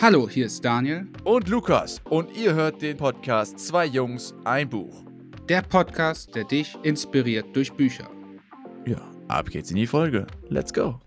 Hallo, 0.00 0.28
hier 0.28 0.46
ist 0.46 0.64
Daniel. 0.64 1.08
Und 1.24 1.48
Lukas. 1.48 2.00
Und 2.04 2.30
ihr 2.36 2.54
hört 2.54 2.82
den 2.82 2.96
Podcast 2.96 3.58
Zwei 3.58 3.84
Jungs, 3.84 4.32
ein 4.44 4.70
Buch. 4.70 5.04
Der 5.48 5.62
Podcast, 5.62 6.36
der 6.36 6.44
dich 6.44 6.78
inspiriert 6.84 7.46
durch 7.56 7.72
Bücher. 7.72 8.08
Ja, 8.86 9.00
ab 9.26 9.50
geht's 9.50 9.72
in 9.72 9.76
die 9.76 9.88
Folge. 9.88 10.28
Let's 10.50 10.72
go. 10.72 11.00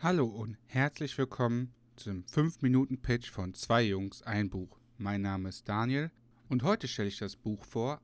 Hallo 0.00 0.26
und 0.26 0.58
herzlich 0.66 1.16
willkommen 1.16 1.72
zum 1.96 2.22
5-Minuten-Pitch 2.24 3.30
von 3.30 3.54
Zwei 3.54 3.84
Jungs, 3.84 4.22
ein 4.24 4.50
Buch. 4.50 4.78
Mein 4.98 5.22
Name 5.22 5.48
ist 5.48 5.66
Daniel 5.66 6.10
und 6.50 6.64
heute 6.64 6.86
stelle 6.86 7.08
ich 7.08 7.18
das 7.18 7.34
Buch 7.34 7.64
vor, 7.64 8.02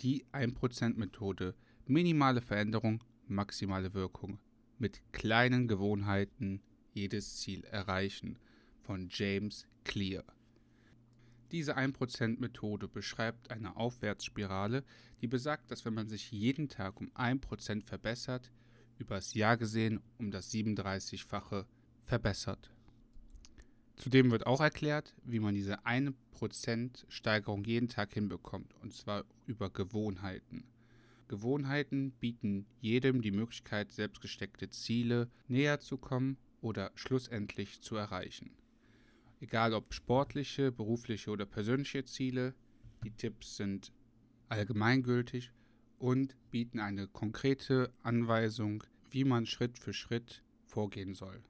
die 0.00 0.24
1%-Methode. 0.32 1.54
Minimale 1.84 2.40
Veränderung, 2.40 3.04
maximale 3.28 3.92
Wirkung. 3.92 4.38
Mit 4.78 5.00
kleinen 5.12 5.68
Gewohnheiten 5.68 6.60
jedes 6.92 7.36
Ziel 7.36 7.64
erreichen 7.64 8.38
von 8.82 9.08
James 9.10 9.66
Clear. 9.84 10.24
Diese 11.50 11.78
1%-Methode 11.78 12.86
beschreibt 12.86 13.50
eine 13.50 13.76
Aufwärtsspirale, 13.76 14.84
die 15.22 15.28
besagt, 15.28 15.70
dass 15.70 15.84
wenn 15.84 15.94
man 15.94 16.08
sich 16.08 16.30
jeden 16.30 16.68
Tag 16.68 17.00
um 17.00 17.10
1% 17.12 17.84
verbessert, 17.84 18.50
übers 18.98 19.32
Jahr 19.32 19.56
gesehen 19.56 20.00
um 20.18 20.30
das 20.30 20.52
37-fache 20.52 21.64
verbessert. 22.04 22.70
Zudem 23.96 24.30
wird 24.30 24.46
auch 24.46 24.60
erklärt, 24.60 25.14
wie 25.24 25.40
man 25.40 25.54
diese 25.54 25.86
1% 25.86 27.04
Steigerung 27.08 27.64
jeden 27.64 27.88
Tag 27.88 28.12
hinbekommt, 28.12 28.74
und 28.82 28.92
zwar 28.92 29.24
über 29.46 29.70
Gewohnheiten. 29.70 30.64
Gewohnheiten 31.28 32.12
bieten 32.12 32.66
jedem 32.80 33.20
die 33.22 33.30
Möglichkeit, 33.30 33.92
selbstgesteckte 33.92 34.70
Ziele 34.70 35.30
näher 35.48 35.80
zu 35.80 35.98
kommen 35.98 36.38
oder 36.60 36.92
schlussendlich 36.94 37.80
zu 37.80 37.96
erreichen. 37.96 38.50
Egal 39.40 39.74
ob 39.74 39.92
sportliche, 39.92 40.72
berufliche 40.72 41.30
oder 41.30 41.44
persönliche 41.44 42.04
Ziele, 42.04 42.54
die 43.04 43.10
Tipps 43.10 43.56
sind 43.56 43.92
allgemeingültig 44.48 45.52
und 45.98 46.36
bieten 46.50 46.80
eine 46.80 47.08
konkrete 47.08 47.92
Anweisung, 48.02 48.84
wie 49.10 49.24
man 49.24 49.46
Schritt 49.46 49.78
für 49.78 49.92
Schritt 49.92 50.42
vorgehen 50.64 51.14
soll. 51.14 51.42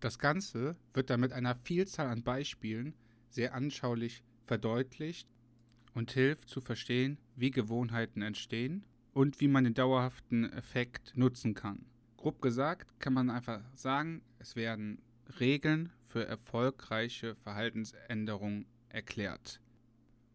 Das 0.00 0.18
Ganze 0.18 0.76
wird 0.94 1.10
dann 1.10 1.20
mit 1.20 1.32
einer 1.32 1.54
Vielzahl 1.54 2.08
an 2.08 2.22
Beispielen 2.22 2.94
sehr 3.28 3.54
anschaulich 3.54 4.22
verdeutlicht 4.46 5.28
und 5.94 6.10
hilft 6.12 6.48
zu 6.48 6.60
verstehen, 6.60 7.18
wie 7.36 7.50
Gewohnheiten 7.50 8.22
entstehen 8.22 8.84
und 9.12 9.40
wie 9.40 9.48
man 9.48 9.64
den 9.64 9.74
dauerhaften 9.74 10.50
Effekt 10.52 11.16
nutzen 11.16 11.54
kann. 11.54 11.86
Grob 12.16 12.40
gesagt 12.40 13.00
kann 13.00 13.14
man 13.14 13.30
einfach 13.30 13.62
sagen, 13.74 14.22
es 14.38 14.56
werden 14.56 15.02
Regeln 15.40 15.92
für 16.06 16.26
erfolgreiche 16.26 17.34
Verhaltensänderungen 17.36 18.66
erklärt. 18.88 19.60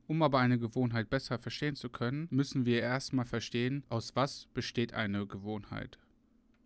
Um 0.08 0.22
aber 0.22 0.40
eine 0.40 0.58
Gewohnheit 0.58 1.10
besser 1.10 1.38
verstehen 1.38 1.76
zu 1.76 1.90
können, 1.90 2.28
müssen 2.32 2.66
wir 2.66 2.82
erstmal 2.82 3.26
verstehen, 3.26 3.84
aus 3.90 4.16
was 4.16 4.48
besteht 4.54 4.94
eine 4.94 5.28
Gewohnheit. 5.28 6.00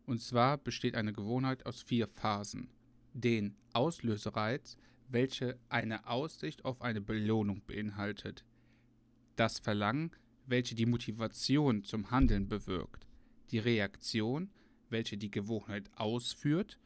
Und 0.06 0.20
zwar 0.20 0.58
besteht 0.58 0.96
eine 0.96 1.14
Gewohnheit 1.14 1.66
aus 1.66 1.82
vier 1.82 2.08
Phasen. 2.08 2.70
Den 3.14 3.56
Auslösereiz, 3.74 4.78
welche 5.10 5.60
eine 5.70 6.08
Aussicht 6.08 6.66
auf 6.66 6.82
eine 6.82 7.02
Belohnung 7.02 7.62
beinhaltet. 7.66 8.46
Das 9.36 9.60
Verlangen, 9.60 10.12
welche 10.46 10.76
die 10.76 10.86
Motivation 10.86 11.84
zum 11.84 12.12
Handeln 12.12 12.48
bewirkt. 12.48 13.08
Die 13.52 13.60
Reaktion, 13.60 14.50
welche 14.90 15.18
die 15.18 15.32
Gewohnheit 15.32 15.90
ausführt. 15.96 16.80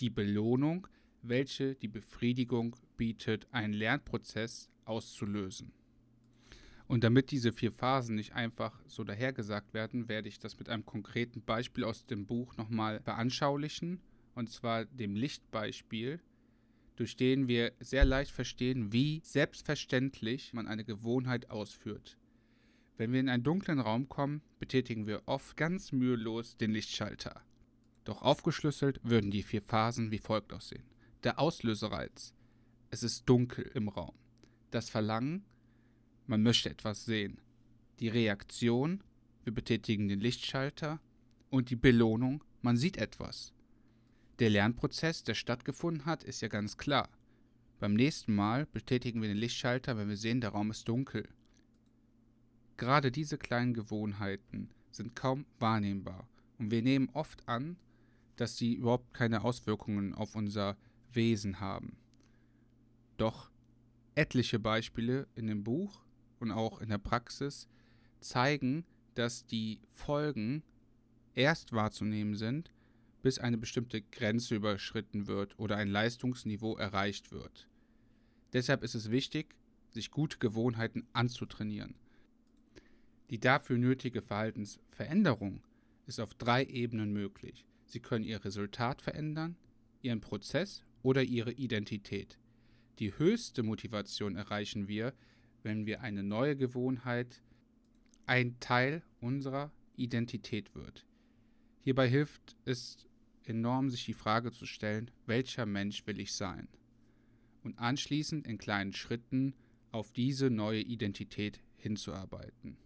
Die 0.00 0.10
Belohnung, 0.10 0.86
welche 1.22 1.74
die 1.74 1.88
Befriedigung 1.88 2.76
bietet, 2.96 3.46
einen 3.52 3.74
Lernprozess 3.74 4.70
auszulösen. 4.84 5.72
Und 6.86 7.04
damit 7.04 7.30
diese 7.30 7.52
vier 7.52 7.70
Phasen 7.70 8.16
nicht 8.16 8.32
einfach 8.32 8.80
so 8.88 9.04
dahergesagt 9.04 9.74
werden, 9.74 10.08
werde 10.08 10.28
ich 10.28 10.40
das 10.40 10.58
mit 10.58 10.68
einem 10.68 10.84
konkreten 10.84 11.40
Beispiel 11.42 11.84
aus 11.84 12.04
dem 12.04 12.26
Buch 12.26 12.56
nochmal 12.56 13.00
veranschaulichen, 13.00 14.00
und 14.34 14.50
zwar 14.50 14.86
dem 14.86 15.14
Lichtbeispiel, 15.14 16.20
durch 16.96 17.16
den 17.16 17.46
wir 17.46 17.72
sehr 17.78 18.04
leicht 18.04 18.32
verstehen, 18.32 18.92
wie 18.92 19.20
selbstverständlich 19.22 20.52
man 20.52 20.66
eine 20.66 20.84
Gewohnheit 20.84 21.48
ausführt. 21.50 22.18
Wenn 23.00 23.14
wir 23.14 23.20
in 23.20 23.30
einen 23.30 23.42
dunklen 23.42 23.80
Raum 23.80 24.10
kommen, 24.10 24.42
betätigen 24.58 25.06
wir 25.06 25.22
oft 25.24 25.56
ganz 25.56 25.90
mühelos 25.90 26.58
den 26.58 26.72
Lichtschalter. 26.72 27.40
Doch 28.04 28.20
aufgeschlüsselt 28.20 29.00
würden 29.02 29.30
die 29.30 29.42
vier 29.42 29.62
Phasen 29.62 30.10
wie 30.10 30.18
folgt 30.18 30.52
aussehen. 30.52 30.84
Der 31.22 31.38
Auslösereiz. 31.38 32.34
Es 32.90 33.02
ist 33.02 33.26
dunkel 33.26 33.70
im 33.72 33.88
Raum. 33.88 34.14
Das 34.70 34.90
Verlangen. 34.90 35.46
Man 36.26 36.42
möchte 36.42 36.68
etwas 36.68 37.06
sehen. 37.06 37.40
Die 38.00 38.08
Reaktion. 38.08 39.02
Wir 39.44 39.54
betätigen 39.54 40.08
den 40.08 40.20
Lichtschalter. 40.20 41.00
Und 41.48 41.70
die 41.70 41.76
Belohnung. 41.76 42.44
Man 42.60 42.76
sieht 42.76 42.98
etwas. 42.98 43.54
Der 44.40 44.50
Lernprozess, 44.50 45.24
der 45.24 45.32
stattgefunden 45.32 46.04
hat, 46.04 46.22
ist 46.22 46.42
ja 46.42 46.48
ganz 46.48 46.76
klar. 46.76 47.08
Beim 47.78 47.94
nächsten 47.94 48.34
Mal 48.34 48.66
betätigen 48.66 49.22
wir 49.22 49.28
den 49.30 49.38
Lichtschalter, 49.38 49.96
wenn 49.96 50.10
wir 50.10 50.18
sehen, 50.18 50.42
der 50.42 50.50
Raum 50.50 50.70
ist 50.70 50.86
dunkel. 50.86 51.26
Gerade 52.80 53.12
diese 53.12 53.36
kleinen 53.36 53.74
Gewohnheiten 53.74 54.70
sind 54.90 55.14
kaum 55.14 55.44
wahrnehmbar 55.58 56.26
und 56.56 56.70
wir 56.70 56.80
nehmen 56.80 57.10
oft 57.12 57.46
an, 57.46 57.76
dass 58.36 58.56
sie 58.56 58.72
überhaupt 58.72 59.12
keine 59.12 59.44
Auswirkungen 59.44 60.14
auf 60.14 60.34
unser 60.34 60.78
Wesen 61.12 61.60
haben. 61.60 61.98
Doch 63.18 63.50
etliche 64.14 64.58
Beispiele 64.58 65.28
in 65.34 65.46
dem 65.46 65.62
Buch 65.62 66.00
und 66.38 66.52
auch 66.52 66.80
in 66.80 66.88
der 66.88 66.96
Praxis 66.96 67.68
zeigen, 68.18 68.86
dass 69.14 69.44
die 69.44 69.82
Folgen 69.90 70.62
erst 71.34 71.74
wahrzunehmen 71.74 72.34
sind, 72.34 72.72
bis 73.20 73.38
eine 73.38 73.58
bestimmte 73.58 74.00
Grenze 74.00 74.54
überschritten 74.54 75.26
wird 75.26 75.58
oder 75.58 75.76
ein 75.76 75.88
Leistungsniveau 75.88 76.78
erreicht 76.78 77.30
wird. 77.30 77.68
Deshalb 78.54 78.82
ist 78.82 78.94
es 78.94 79.10
wichtig, 79.10 79.54
sich 79.90 80.10
gute 80.10 80.38
Gewohnheiten 80.38 81.06
anzutrainieren. 81.12 81.94
Die 83.30 83.38
dafür 83.38 83.78
nötige 83.78 84.22
Verhaltensveränderung 84.22 85.62
ist 86.06 86.18
auf 86.20 86.34
drei 86.34 86.64
Ebenen 86.64 87.12
möglich. 87.12 87.64
Sie 87.86 88.00
können 88.00 88.24
Ihr 88.24 88.44
Resultat 88.44 89.02
verändern, 89.02 89.56
Ihren 90.02 90.20
Prozess 90.20 90.82
oder 91.02 91.22
Ihre 91.22 91.52
Identität. 91.52 92.40
Die 92.98 93.16
höchste 93.16 93.62
Motivation 93.62 94.34
erreichen 94.34 94.88
wir, 94.88 95.14
wenn 95.62 95.86
wir 95.86 96.00
eine 96.00 96.24
neue 96.24 96.56
Gewohnheit 96.56 97.40
ein 98.26 98.58
Teil 98.58 99.02
unserer 99.20 99.72
Identität 99.96 100.74
wird. 100.74 101.06
Hierbei 101.82 102.08
hilft 102.08 102.56
es 102.64 103.06
enorm, 103.44 103.90
sich 103.90 104.04
die 104.04 104.14
Frage 104.14 104.50
zu 104.50 104.66
stellen, 104.66 105.10
welcher 105.26 105.66
Mensch 105.66 106.04
will 106.06 106.18
ich 106.18 106.32
sein? 106.32 106.68
Und 107.62 107.78
anschließend 107.78 108.46
in 108.46 108.58
kleinen 108.58 108.92
Schritten 108.92 109.54
auf 109.92 110.12
diese 110.12 110.50
neue 110.50 110.80
Identität 110.80 111.60
hinzuarbeiten. 111.76 112.76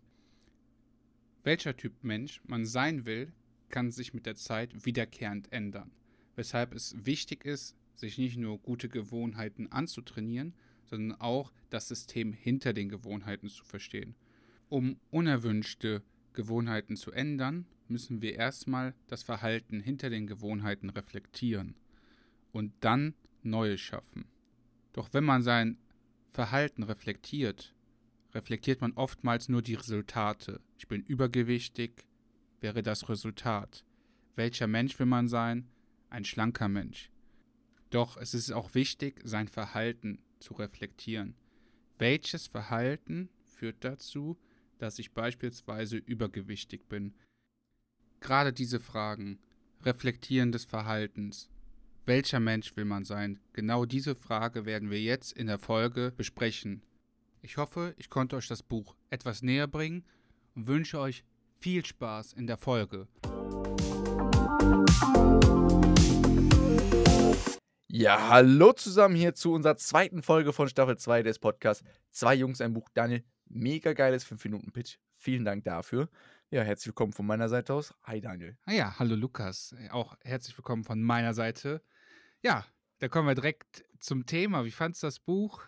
Welcher 1.45 1.77
Typ 1.77 2.03
Mensch 2.03 2.41
man 2.47 2.65
sein 2.65 3.05
will, 3.05 3.31
kann 3.69 3.91
sich 3.91 4.15
mit 4.15 4.25
der 4.25 4.35
Zeit 4.35 4.87
wiederkehrend 4.87 5.53
ändern, 5.53 5.91
weshalb 6.37 6.75
es 6.75 6.97
wichtig 7.05 7.45
ist, 7.45 7.77
sich 7.95 8.17
nicht 8.17 8.39
nur 8.39 8.59
gute 8.59 8.89
Gewohnheiten 8.89 9.71
anzutrainieren, 9.71 10.55
sondern 10.87 11.21
auch 11.21 11.53
das 11.69 11.89
System 11.89 12.33
hinter 12.33 12.73
den 12.73 12.89
Gewohnheiten 12.89 13.51
zu 13.51 13.63
verstehen. 13.63 14.15
Um 14.71 14.97
unerwünschte 15.11 16.03
Gewohnheiten 16.33 16.97
zu 16.97 17.13
ändern, 17.13 17.67
müssen 17.89 18.23
wir 18.23 18.37
erstmal 18.37 18.95
das 19.07 19.23
Verhalten 19.23 19.81
hinter 19.81 20.09
den 20.09 20.27
Gewohnheiten 20.27 20.89
reflektieren 20.89 21.75
und 22.53 22.73
dann 22.81 23.13
neue 23.43 23.77
schaffen. 23.77 24.25
Doch 24.95 25.13
wenn 25.13 25.25
man 25.25 25.43
sein 25.43 25.77
Verhalten 26.33 26.83
reflektiert, 26.83 27.75
reflektiert 28.35 28.81
man 28.81 28.93
oftmals 28.93 29.49
nur 29.49 29.63
die 29.63 29.75
Resultate. 29.75 30.61
Ich 30.77 30.89
bin 30.89 31.03
übergewichtig, 31.03 32.05
wäre 32.61 32.83
das 32.83 33.09
Resultat. 33.09 33.85
Welcher 34.37 34.67
Mensch 34.67 34.99
will 34.99 35.07
man 35.07 35.29
sein? 35.29 35.69
Ein 36.11 36.25
schlanker 36.25 36.69
Mensch. 36.69 37.11
Doch 37.91 38.17
es 38.17 38.35
ist 38.35 38.51
auch 38.51 38.75
wichtig, 38.75 39.21
sein 39.25 39.49
Verhalten 39.49 40.19
zu 40.41 40.55
reflektieren. 40.55 41.37
Welches 41.99 42.49
Verhalten 42.49 43.29
führt 43.45 43.85
dazu, 43.85 44.37
dass 44.79 44.99
ich 44.99 45.13
beispielsweise 45.13 45.97
übergewichtig 45.97 46.89
bin? 46.89 47.15
Gerade 48.21 48.53
diese 48.53 48.81
Fragen, 48.81 49.39
Reflektieren 49.83 50.51
des 50.51 50.65
Verhaltens, 50.65 51.51
welcher 52.07 52.41
Mensch 52.41 52.77
will 52.77 52.85
man 52.85 53.05
sein? 53.05 53.39
Genau 53.53 53.85
diese 53.85 54.15
Frage 54.15 54.67
werden 54.67 54.91
wir 54.91 55.01
jetzt 55.01 55.33
in 55.33 55.47
der 55.47 55.59
Folge 55.59 56.13
besprechen. 56.17 56.83
Ich 57.45 57.59
hoffe, 57.59 57.95
ich 57.99 58.09
konnte 58.09 58.37
euch 58.37 58.49
das 58.49 58.63
Buch 58.63 58.97
etwas 59.11 59.43
näher 59.43 59.67
bringen 59.67 60.07
und 60.55 60.67
wünsche 60.67 60.99
euch 60.99 61.27
viel 61.61 61.85
Spaß 61.85 62.33
in 62.33 62.47
der 62.47 62.57
Folge. 62.57 63.07
Ja, 67.87 68.31
hallo 68.31 68.73
zusammen 68.73 69.15
hier 69.15 69.35
zu 69.35 69.53
unserer 69.53 69.77
zweiten 69.77 70.23
Folge 70.23 70.55
von 70.55 70.71
Staffel 70.71 70.97
2 70.97 71.23
des 71.23 71.39
Podcasts. 71.39 71.85
Zwei 72.09 72.35
Jungs, 72.35 72.63
ein 72.63 72.73
Buch. 72.73 72.89
Daniel, 72.95 73.23
mega 73.45 73.93
geiles 73.93 74.27
5-Minuten-Pitch. 74.27 74.97
Vielen 75.19 75.45
Dank 75.45 75.65
dafür. 75.65 76.09
Ja, 76.49 76.63
herzlich 76.63 76.87
willkommen 76.87 77.13
von 77.13 77.27
meiner 77.27 77.51
Seite 77.51 77.75
aus. 77.75 77.93
Hi, 78.05 78.23
Daniel. 78.23 78.57
Ah 78.65 78.73
ja, 78.73 78.99
hallo 78.99 79.17
Lukas. 79.17 79.77
Auch 79.91 80.17
herzlich 80.23 80.57
willkommen 80.57 80.85
von 80.85 81.03
meiner 81.03 81.35
Seite. 81.35 81.83
Ja, 82.43 82.65
da 83.01 83.09
kommen 83.09 83.29
wir 83.29 83.35
direkt 83.35 83.85
zum 84.01 84.25
Thema. 84.25 84.65
Wie 84.65 84.71
fandest 84.71 85.03
du 85.03 85.09
das 85.09 85.21
Buch? 85.21 85.63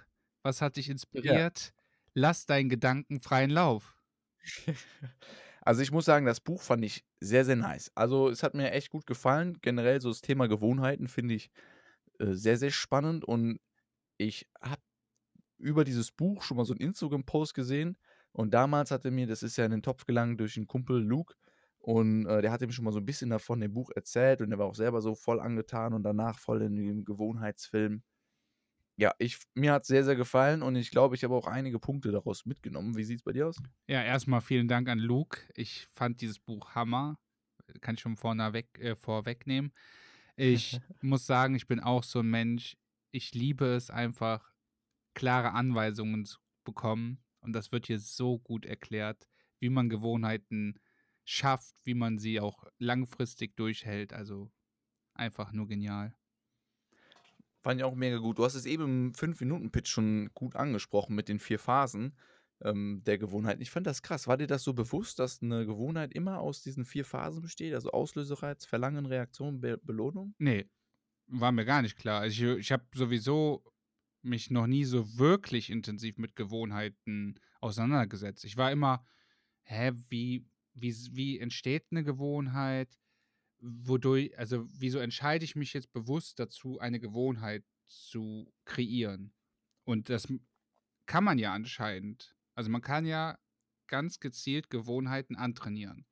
Was 0.46 0.62
hat 0.62 0.76
dich 0.76 0.88
inspiriert? 0.88 1.75
Lass 2.14 2.46
deinen 2.46 2.69
Gedanken 2.69 3.20
freien 3.20 3.50
Lauf. 3.50 3.96
Also 5.62 5.82
ich 5.82 5.90
muss 5.90 6.04
sagen, 6.04 6.25
das 6.25 6.38
Buch 6.38 6.62
fand 6.62 6.84
ich 6.84 7.04
sehr, 7.19 7.44
sehr 7.44 7.56
nice. 7.56 7.90
Also 7.96 8.28
es 8.28 8.44
hat 8.44 8.54
mir 8.54 8.70
echt 8.70 8.90
gut 8.90 9.04
gefallen. 9.04 9.58
Generell 9.62 10.00
so 10.00 10.10
das 10.10 10.20
Thema 10.20 10.46
Gewohnheiten 10.46 11.08
finde 11.08 11.34
ich 11.34 11.50
äh, 12.20 12.34
sehr, 12.34 12.56
sehr 12.56 12.70
spannend. 12.70 13.25
Und 13.25 13.58
ich 14.16 14.48
habe 14.62 14.81
über 15.58 15.82
dieses 15.82 16.12
Buch 16.12 16.43
schon 16.43 16.56
mal 16.56 16.64
so 16.64 16.72
einen 16.72 16.82
Instagram-Post 16.82 17.54
gesehen. 17.54 17.98
Und 18.31 18.54
damals 18.54 18.93
hatte 18.93 19.10
mir, 19.10 19.26
das 19.26 19.43
ist 19.43 19.56
ja 19.56 19.64
in 19.64 19.72
den 19.72 19.82
Topf 19.82 20.06
gelangt 20.06 20.38
durch 20.38 20.56
einen 20.56 20.69
Kumpel 20.69 21.02
Luke. 21.02 21.34
Und 21.81 22.26
äh, 22.26 22.43
der 22.43 22.52
hatte 22.52 22.69
mir 22.69 22.72
schon 22.72 22.84
mal 22.84 22.93
so 22.93 23.00
ein 23.00 23.06
bisschen 23.06 23.31
davon 23.31 23.58
dem 23.58 23.75
Buch 23.75 23.90
erzählt. 23.96 24.43
Und 24.43 24.50
der 24.50 24.60
war 24.60 24.66
auch 24.66 24.76
selber 24.76 25.00
so 25.00 25.16
voll 25.16 25.40
angetan 25.40 25.94
und 25.94 26.04
danach 26.04 26.38
voll 26.38 26.62
in 26.62 26.76
dem 26.76 27.04
Gewohnheitsfilm. 27.04 28.04
Ja, 28.98 29.14
ich, 29.19 29.38
mir 29.54 29.72
hat 29.72 29.82
es 29.82 29.88
sehr, 29.88 30.04
sehr 30.04 30.16
gefallen 30.16 30.62
und 30.62 30.75
ich 30.75 30.90
glaube, 30.90 31.14
ich 31.14 31.25
habe 31.25 31.34
auch 31.34 31.46
einige 31.46 31.78
Punkte 31.78 32.10
daraus 32.12 32.46
mitgenommen. 32.46 32.96
Wie 32.96 33.04
sieht 33.04 33.19
es 33.19 33.22
bei 33.22 33.32
dir 33.32 33.48
aus? 33.48 33.56
Ja, 33.88 34.02
erstmal 34.02 34.40
vielen 34.40 34.69
Dank 34.69 34.88
an 34.88 34.98
Luke. 34.98 35.40
Ich 35.54 35.87
fand 35.93 36.20
dieses 36.22 36.38
Buch 36.38 36.75
Hammer. 36.75 37.19
Kann 37.82 37.96
ich 37.96 38.00
schon 38.00 38.16
vorneweg, 38.16 38.78
äh, 38.78 38.96
vorwegnehmen. 38.96 39.72
Ich 40.37 40.81
muss 41.02 41.26
sagen, 41.26 41.54
ich 41.54 41.66
bin 41.66 41.81
auch 41.81 42.04
so 42.04 42.20
ein 42.20 42.31
Mensch. 42.31 42.76
Ich 43.10 43.34
liebe 43.34 43.66
es 43.66 43.90
einfach, 43.90 44.54
klare 45.14 45.52
Anweisungen 45.52 46.25
zu 46.25 46.38
bekommen. 46.64 47.22
Und 47.40 47.52
das 47.52 47.72
wird 47.72 47.87
hier 47.87 47.98
so 47.98 48.38
gut 48.38 48.64
erklärt, 48.64 49.28
wie 49.60 49.69
man 49.69 49.88
Gewohnheiten 49.88 50.81
schafft, 51.25 51.75
wie 51.84 51.94
man 51.94 52.19
sie 52.19 52.40
auch 52.40 52.64
langfristig 52.78 53.56
durchhält. 53.56 54.14
Also 54.14 54.50
einfach 55.14 55.52
nur 55.52 55.69
genial. 55.69 56.14
Fand 57.66 57.80
ich 57.80 57.84
auch 57.84 57.96
mega 57.96 58.18
gut. 58.18 58.38
Du 58.38 58.44
hast 58.44 58.54
es 58.54 58.64
eben 58.64 58.84
im 58.84 59.12
5-Minuten-Pitch 59.12 59.88
schon 59.88 60.30
gut 60.34 60.54
angesprochen 60.54 61.16
mit 61.16 61.28
den 61.28 61.40
vier 61.40 61.58
Phasen 61.58 62.16
ähm, 62.62 63.02
der 63.04 63.18
Gewohnheiten. 63.18 63.60
Ich 63.60 63.72
fand 63.72 63.88
das 63.88 64.02
krass. 64.02 64.28
War 64.28 64.36
dir 64.36 64.46
das 64.46 64.62
so 64.62 64.72
bewusst, 64.72 65.18
dass 65.18 65.42
eine 65.42 65.66
Gewohnheit 65.66 66.14
immer 66.14 66.38
aus 66.38 66.62
diesen 66.62 66.84
vier 66.84 67.04
Phasen 67.04 67.42
besteht? 67.42 67.74
Also 67.74 67.90
Auslösereiz, 67.90 68.66
Verlangen, 68.66 69.04
Reaktion, 69.04 69.60
Be 69.60 69.78
Belohnung? 69.82 70.32
Nee, 70.38 70.70
war 71.26 71.50
mir 71.50 71.64
gar 71.64 71.82
nicht 71.82 71.98
klar. 71.98 72.20
Also 72.20 72.52
ich, 72.52 72.58
ich 72.60 72.70
habe 72.70 72.84
sowieso 72.94 73.64
mich 74.22 74.48
noch 74.48 74.69
nie 74.69 74.84
so 74.84 75.19
wirklich 75.19 75.69
intensiv 75.69 76.19
mit 76.19 76.36
Gewohnheiten 76.36 77.34
auseinandergesetzt. 77.60 78.44
Ich 78.44 78.56
war 78.56 78.70
immer, 78.70 79.04
hä, 79.62 79.90
wie, 80.08 80.46
wie, 80.74 80.94
wie 81.10 81.40
entsteht 81.40 81.86
eine 81.90 82.04
Gewohnheit? 82.04 82.96
Wodurch, 83.61 84.37
also 84.38 84.67
wieso 84.69 84.99
entscheide 84.99 85.44
ich 85.44 85.56
mich 85.56 85.73
jetzt 85.73 85.93
bewusst 85.93 86.38
dazu, 86.38 86.79
eine 86.79 87.00
Gewohnheit 87.00 87.64
zu 87.87 88.53
kreieren? 88.64 89.32
Und 89.85 90.08
das 90.08 90.26
kann 91.06 91.25
man 91.25 91.38
ja 91.38 91.53
anscheinend. 91.53 92.37
Also 92.55 92.70
man 92.70 92.82
kann 92.82 93.06
ja 93.06 93.38
ganz 93.87 94.20
gezielt 94.20 94.70
Gewohnheiten 94.70 95.37
antrainieren. 95.37 96.06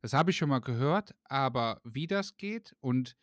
Das 0.00 0.12
habe 0.12 0.30
ich 0.30 0.36
schon 0.36 0.50
mal 0.50 0.60
gehört, 0.60 1.14
aber 1.24 1.80
wie 1.84 2.06
das 2.06 2.36
geht 2.36 2.76
und 2.80 3.16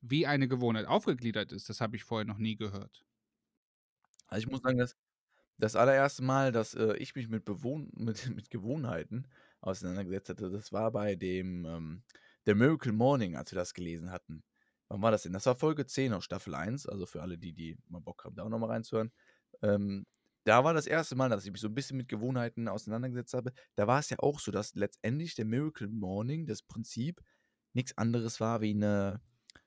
wie 0.00 0.26
eine 0.26 0.48
Gewohnheit 0.48 0.86
aufgegliedert 0.86 1.52
ist, 1.52 1.68
das 1.68 1.80
habe 1.80 1.96
ich 1.96 2.04
vorher 2.04 2.24
noch 2.24 2.38
nie 2.38 2.56
gehört. 2.56 3.04
Also 4.26 4.46
ich 4.46 4.50
muss 4.50 4.60
sagen, 4.60 4.78
dass 4.78 4.96
das 5.58 5.76
allererste 5.76 6.22
Mal, 6.22 6.52
dass 6.52 6.74
äh, 6.74 6.96
ich 6.96 7.14
mich 7.14 7.28
mit, 7.28 7.44
Bewohn 7.44 7.90
mit, 7.96 8.34
mit 8.34 8.50
Gewohnheiten 8.50 9.28
auseinandergesetzt 9.60 10.30
hatte, 10.30 10.50
das 10.50 10.72
war 10.72 10.90
bei 10.90 11.14
dem 11.14 11.64
ähm, 11.64 12.02
The 12.46 12.54
Miracle 12.54 12.92
Morning, 12.92 13.36
als 13.36 13.52
wir 13.52 13.58
das 13.58 13.74
gelesen 13.74 14.10
hatten. 14.12 14.44
Wann 14.88 15.02
war 15.02 15.10
das 15.10 15.24
denn? 15.24 15.32
Das 15.32 15.46
war 15.46 15.56
Folge 15.56 15.84
10 15.84 16.12
aus 16.12 16.24
Staffel 16.24 16.54
1, 16.54 16.86
also 16.86 17.06
für 17.06 17.20
alle, 17.20 17.38
die, 17.38 17.52
die 17.52 17.76
mal 17.88 18.00
Bock 18.00 18.24
haben, 18.24 18.36
da 18.36 18.44
auch 18.44 18.48
nochmal 18.48 18.70
reinzuhören. 18.70 19.10
Ähm, 19.62 20.06
da 20.44 20.62
war 20.62 20.74
das 20.74 20.86
erste 20.86 21.16
Mal, 21.16 21.28
dass 21.28 21.44
ich 21.44 21.50
mich 21.50 21.60
so 21.60 21.66
ein 21.66 21.74
bisschen 21.74 21.96
mit 21.96 22.08
Gewohnheiten 22.08 22.68
auseinandergesetzt 22.68 23.34
habe. 23.34 23.52
Da 23.74 23.88
war 23.88 23.98
es 23.98 24.10
ja 24.10 24.20
auch 24.20 24.38
so, 24.38 24.52
dass 24.52 24.76
letztendlich 24.76 25.34
der 25.34 25.44
Miracle 25.44 25.88
Morning, 25.88 26.46
das 26.46 26.62
Prinzip, 26.62 27.20
nichts 27.72 27.98
anderes 27.98 28.40
war 28.40 28.60
wie 28.60 28.70
eine, 28.70 29.20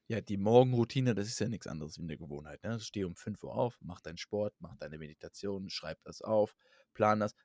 ja, 0.07 0.21
die 0.21 0.37
Morgenroutine, 0.37 1.15
das 1.15 1.27
ist 1.27 1.39
ja 1.39 1.49
nichts 1.49 1.67
anderes 1.67 1.97
wie 1.97 2.03
eine 2.03 2.17
Gewohnheit. 2.17 2.63
Ne? 2.63 2.79
Steh 2.79 3.03
um 3.03 3.15
5 3.17 3.43
Uhr 3.43 3.53
auf, 3.55 3.77
mach 3.81 3.99
deinen 3.99 4.17
Sport, 4.17 4.55
mach 4.59 4.77
deine 4.77 4.97
Meditation, 4.97 5.69
schreib 5.69 6.01
das 6.05 6.21
auf, 6.21 6.55
plan 6.93 7.19
das. 7.19 7.35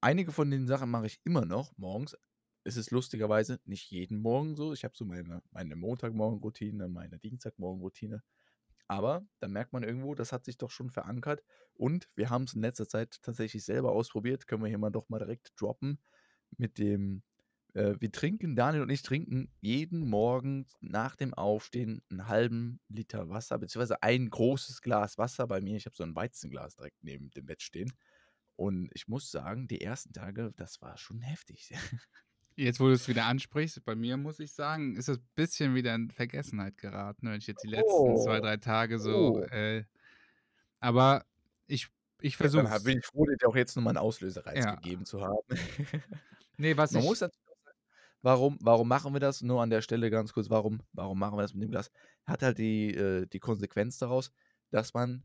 Einige 0.00 0.30
von 0.30 0.48
den 0.48 0.68
Sachen 0.68 0.88
mache 0.88 1.06
ich 1.06 1.20
immer 1.24 1.44
noch 1.44 1.76
morgens, 1.76 2.16
es 2.66 2.76
ist 2.76 2.90
lustigerweise 2.90 3.60
nicht 3.64 3.90
jeden 3.90 4.20
Morgen 4.20 4.56
so. 4.56 4.72
Ich 4.72 4.82
habe 4.84 4.94
so 4.96 5.04
meine, 5.04 5.40
meine 5.52 5.76
Montagmorgen-Routine, 5.76 6.88
meine 6.88 7.18
Dienstagmorgen-Routine. 7.18 8.22
Aber 8.88 9.24
da 9.40 9.48
merkt 9.48 9.72
man 9.72 9.84
irgendwo, 9.84 10.14
das 10.14 10.32
hat 10.32 10.44
sich 10.44 10.58
doch 10.58 10.70
schon 10.70 10.90
verankert. 10.90 11.42
Und 11.74 12.08
wir 12.16 12.28
haben 12.28 12.44
es 12.44 12.54
in 12.54 12.62
letzter 12.62 12.88
Zeit 12.88 13.20
tatsächlich 13.22 13.64
selber 13.64 13.92
ausprobiert. 13.92 14.46
Können 14.48 14.62
wir 14.62 14.68
hier 14.68 14.78
mal 14.78 14.90
doch 14.90 15.08
mal 15.08 15.18
direkt 15.18 15.52
droppen. 15.60 16.00
Mit 16.56 16.78
dem, 16.78 17.22
äh, 17.74 17.94
wir 18.00 18.10
trinken, 18.10 18.56
Daniel 18.56 18.82
und 18.82 18.90
ich 18.90 19.02
trinken 19.02 19.48
jeden 19.60 20.08
Morgen 20.08 20.66
nach 20.80 21.14
dem 21.14 21.34
Aufstehen 21.34 22.02
einen 22.10 22.26
halben 22.26 22.80
Liter 22.88 23.28
Wasser, 23.28 23.58
beziehungsweise 23.58 24.02
ein 24.02 24.28
großes 24.28 24.82
Glas 24.82 25.18
Wasser 25.18 25.46
bei 25.46 25.60
mir. 25.60 25.76
Ich 25.76 25.86
habe 25.86 25.96
so 25.96 26.02
ein 26.02 26.16
Weizenglas 26.16 26.74
direkt 26.74 27.02
neben 27.04 27.30
dem 27.30 27.46
Bett 27.46 27.62
stehen. 27.62 27.92
Und 28.56 28.90
ich 28.94 29.06
muss 29.06 29.30
sagen, 29.30 29.68
die 29.68 29.82
ersten 29.82 30.12
Tage, 30.12 30.52
das 30.56 30.80
war 30.80 30.96
schon 30.96 31.20
heftig. 31.20 31.72
Jetzt, 32.58 32.80
wo 32.80 32.86
du 32.86 32.92
es 32.92 33.06
wieder 33.06 33.26
ansprichst, 33.26 33.84
bei 33.84 33.94
mir 33.94 34.16
muss 34.16 34.40
ich 34.40 34.52
sagen, 34.52 34.96
ist 34.96 35.10
es 35.10 35.18
ein 35.18 35.28
bisschen 35.34 35.74
wieder 35.74 35.94
in 35.94 36.10
Vergessenheit 36.10 36.78
geraten, 36.78 37.28
wenn 37.28 37.36
ich 37.36 37.46
jetzt 37.46 37.62
die 37.62 37.68
letzten 37.68 37.90
oh. 37.90 38.24
zwei, 38.24 38.40
drei 38.40 38.56
Tage 38.56 38.98
so. 38.98 39.36
Oh. 39.36 39.40
Äh, 39.42 39.84
aber 40.80 41.26
ich, 41.66 41.88
ich 42.18 42.38
versuche. 42.38 42.64
Ja, 42.64 42.70
dann 42.70 42.84
bin 42.84 42.98
ich 42.98 43.04
froh, 43.04 43.26
dir 43.26 43.46
auch 43.46 43.56
jetzt 43.56 43.76
nochmal 43.76 43.92
einen 43.92 44.04
Auslösereiz 44.04 44.64
ja. 44.64 44.74
gegeben 44.74 45.04
zu 45.04 45.20
haben. 45.20 45.36
nee, 46.56 46.74
was 46.78 46.92
Man 46.92 47.02
ich. 47.02 47.08
Muss 47.08 47.24
warum, 48.22 48.56
warum 48.62 48.88
machen 48.88 49.12
wir 49.12 49.20
das? 49.20 49.42
Nur 49.42 49.60
an 49.60 49.68
der 49.68 49.82
Stelle 49.82 50.08
ganz 50.08 50.32
kurz, 50.32 50.48
warum, 50.48 50.80
warum 50.94 51.18
machen 51.18 51.36
wir 51.36 51.42
das 51.42 51.52
mit 51.52 51.62
dem 51.62 51.70
Glas? 51.70 51.90
Hat 52.24 52.42
halt 52.42 52.56
die, 52.56 52.94
äh, 52.94 53.26
die 53.26 53.38
Konsequenz 53.38 53.98
daraus, 53.98 54.32
dass 54.70 54.94
man 54.94 55.24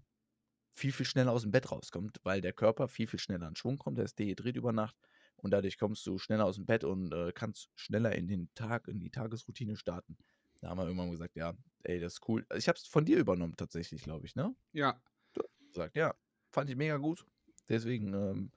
viel, 0.74 0.92
viel 0.92 1.06
schneller 1.06 1.32
aus 1.32 1.44
dem 1.44 1.52
Bett 1.52 1.72
rauskommt, 1.72 2.20
weil 2.24 2.42
der 2.42 2.52
Körper 2.52 2.90
viel, 2.90 3.08
viel 3.08 3.20
schneller 3.20 3.48
in 3.48 3.56
Schwung 3.56 3.78
kommt, 3.78 3.98
der 3.98 4.06
ist 4.06 4.20
dehydriert 4.20 4.58
über 4.58 4.74
Nacht 4.74 4.98
und 5.42 5.52
dadurch 5.52 5.78
kommst 5.78 6.06
du 6.06 6.18
schneller 6.18 6.46
aus 6.46 6.56
dem 6.56 6.66
Bett 6.66 6.84
und 6.84 7.14
äh, 7.14 7.32
kannst 7.34 7.70
schneller 7.76 8.16
in 8.16 8.28
den 8.28 8.50
Tag, 8.54 8.88
in 8.88 9.00
die 9.00 9.10
Tagesroutine 9.10 9.76
starten. 9.76 10.18
Da 10.62 10.70
haben 10.70 10.78
wir 10.78 10.86
irgendwann 10.86 11.12
gesagt, 11.12 11.36
ja, 11.36 11.54
ey, 11.84 12.00
das 12.00 12.14
ist 12.14 12.28
cool. 12.28 12.46
Ich 12.56 12.68
habe 12.68 12.78
es 12.78 12.86
von 12.86 13.04
dir 13.04 13.18
übernommen 13.18 13.56
tatsächlich, 13.58 14.04
glaube 14.04 14.26
ich, 14.28 14.36
ne? 14.36 14.56
Ja. 14.74 15.02
Du 15.34 15.42
gesagt, 15.68 15.96
ja, 15.96 16.14
fand 16.52 16.70
ich 16.70 16.76
mega 16.76 16.98
gut. 16.98 17.26
Deswegen 17.68 18.14
ähm, 18.14 18.52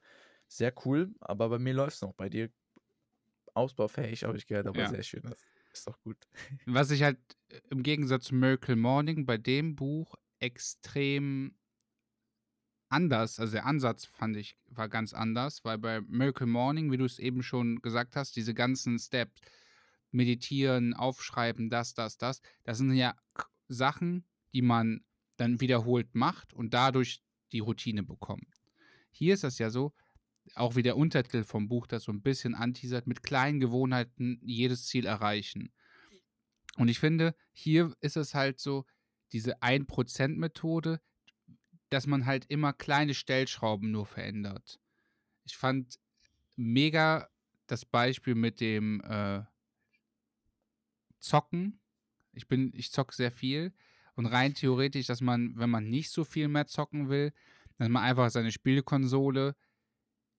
sehr 0.46 0.74
cool, 0.84 1.14
aber 1.20 1.48
bei 1.48 1.58
mir 1.58 1.72
läuft 1.72 1.96
es 1.96 2.02
noch. 2.02 2.12
Bei 2.14 2.28
dir 2.28 2.50
ausbaufähig, 3.54 4.24
habe 4.24 4.36
ich 4.36 4.46
gehört, 4.46 4.66
aber 4.66 4.80
ja. 4.80 4.88
sehr 4.88 5.02
schön. 5.02 5.22
Das 5.22 5.42
ist 5.72 5.86
doch 5.86 5.98
gut. 6.02 6.18
Was 6.66 6.90
ich 6.90 7.02
halt 7.02 7.18
äh, 7.48 7.60
im 7.70 7.82
Gegensatz 7.82 8.24
zu 8.24 8.34
Miracle 8.34 8.76
Morning 8.76 9.24
bei 9.24 9.38
dem 9.38 9.74
Buch 9.74 10.14
extrem 10.40 11.56
anders, 12.94 13.38
also 13.40 13.52
der 13.52 13.66
Ansatz 13.66 14.04
fand 14.06 14.36
ich, 14.36 14.56
war 14.68 14.88
ganz 14.88 15.12
anders, 15.12 15.64
weil 15.64 15.78
bei 15.78 16.00
Miracle 16.02 16.46
Morning, 16.46 16.90
wie 16.92 16.96
du 16.96 17.04
es 17.04 17.18
eben 17.18 17.42
schon 17.42 17.82
gesagt 17.82 18.16
hast, 18.16 18.36
diese 18.36 18.54
ganzen 18.54 18.98
Steps, 18.98 19.40
meditieren, 20.12 20.94
aufschreiben, 20.94 21.68
das, 21.68 21.92
das, 21.94 22.16
das, 22.16 22.40
das 22.62 22.78
sind 22.78 22.92
ja 22.94 23.16
Sachen, 23.68 24.24
die 24.52 24.62
man 24.62 25.04
dann 25.36 25.60
wiederholt 25.60 26.14
macht 26.14 26.54
und 26.54 26.72
dadurch 26.72 27.20
die 27.52 27.58
Routine 27.58 28.04
bekommt. 28.04 28.62
Hier 29.10 29.34
ist 29.34 29.44
das 29.44 29.58
ja 29.58 29.70
so, 29.70 29.92
auch 30.54 30.76
wie 30.76 30.82
der 30.82 30.96
Untertitel 30.96 31.42
vom 31.42 31.68
Buch 31.68 31.86
das 31.86 32.04
so 32.04 32.12
ein 32.12 32.22
bisschen 32.22 32.54
anteasert, 32.54 33.06
mit 33.06 33.22
kleinen 33.22 33.60
Gewohnheiten 33.60 34.38
jedes 34.42 34.86
Ziel 34.86 35.06
erreichen. 35.06 35.72
Und 36.76 36.88
ich 36.88 37.00
finde, 37.00 37.34
hier 37.52 37.94
ist 38.00 38.16
es 38.16 38.34
halt 38.34 38.60
so, 38.60 38.84
diese 39.32 39.60
1%-Methode, 39.62 41.00
dass 41.90 42.06
man 42.06 42.26
halt 42.26 42.46
immer 42.48 42.72
kleine 42.72 43.14
Stellschrauben 43.14 43.90
nur 43.90 44.06
verändert. 44.06 44.80
Ich 45.44 45.56
fand 45.56 45.98
mega 46.56 47.28
das 47.66 47.84
Beispiel 47.84 48.34
mit 48.34 48.60
dem 48.60 49.00
äh, 49.02 49.42
Zocken. 51.18 51.80
Ich 52.32 52.48
bin, 52.48 52.72
ich 52.74 52.90
zocke 52.92 53.14
sehr 53.14 53.30
viel 53.30 53.72
und 54.14 54.26
rein 54.26 54.54
theoretisch, 54.54 55.06
dass 55.06 55.20
man, 55.20 55.56
wenn 55.56 55.70
man 55.70 55.88
nicht 55.88 56.10
so 56.10 56.24
viel 56.24 56.48
mehr 56.48 56.66
zocken 56.66 57.08
will, 57.08 57.32
dass 57.78 57.88
man 57.88 58.02
einfach 58.02 58.30
seine 58.30 58.52
Spielkonsole 58.52 59.56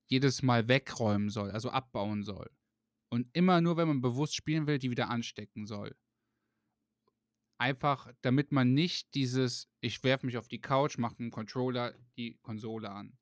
jedes 0.07 0.43
Mal 0.43 0.67
wegräumen 0.67 1.29
soll, 1.29 1.51
also 1.51 1.69
abbauen 1.69 2.23
soll. 2.23 2.49
Und 3.09 3.27
immer 3.33 3.61
nur, 3.61 3.77
wenn 3.77 3.87
man 3.87 4.01
bewusst 4.01 4.35
spielen 4.35 4.67
will, 4.67 4.77
die 4.77 4.91
wieder 4.91 5.09
anstecken 5.09 5.65
soll. 5.65 5.95
Einfach, 7.57 8.11
damit 8.21 8.51
man 8.51 8.73
nicht 8.73 9.13
dieses, 9.15 9.69
ich 9.79 10.03
werfe 10.03 10.25
mich 10.25 10.37
auf 10.37 10.47
die 10.47 10.61
Couch, 10.61 10.97
mache 10.97 11.19
einen 11.19 11.31
Controller, 11.31 11.93
die 12.17 12.37
Konsole 12.41 12.89
an. 12.89 13.17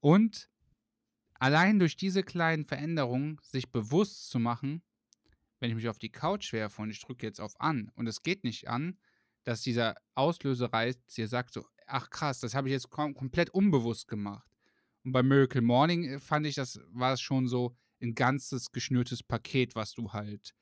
Und 0.00 0.48
allein 1.34 1.78
durch 1.78 1.96
diese 1.96 2.22
kleinen 2.22 2.64
Veränderungen 2.64 3.38
sich 3.42 3.70
bewusst 3.70 4.30
zu 4.30 4.38
machen, 4.38 4.82
wenn 5.58 5.70
ich 5.70 5.76
mich 5.76 5.88
auf 5.88 5.98
die 5.98 6.12
Couch 6.12 6.52
werfe 6.52 6.82
und 6.82 6.90
ich 6.90 7.00
drücke 7.00 7.26
jetzt 7.26 7.40
auf 7.40 7.60
an 7.60 7.90
und 7.94 8.06
es 8.06 8.22
geht 8.22 8.44
nicht 8.44 8.68
an, 8.68 8.98
dass 9.44 9.62
dieser 9.62 9.96
Auslösereiz 10.14 11.04
dir 11.06 11.28
sagt 11.28 11.52
so, 11.52 11.66
ach 11.86 12.10
krass, 12.10 12.40
das 12.40 12.54
habe 12.54 12.68
ich 12.68 12.72
jetzt 12.72 12.90
kom 12.90 13.14
komplett 13.14 13.50
unbewusst 13.50 14.08
gemacht. 14.08 14.48
Und 15.04 15.12
bei 15.12 15.22
Miracle 15.22 15.62
Morning 15.62 16.04
äh, 16.04 16.18
fand 16.18 16.46
ich, 16.46 16.56
das 16.56 16.80
war 16.88 17.16
schon 17.16 17.46
so 17.46 17.76
ein 18.02 18.14
ganzes 18.14 18.72
geschnürtes 18.72 19.22
Paket, 19.22 19.76
was 19.76 19.92
du 19.92 20.12
halt 20.12 20.54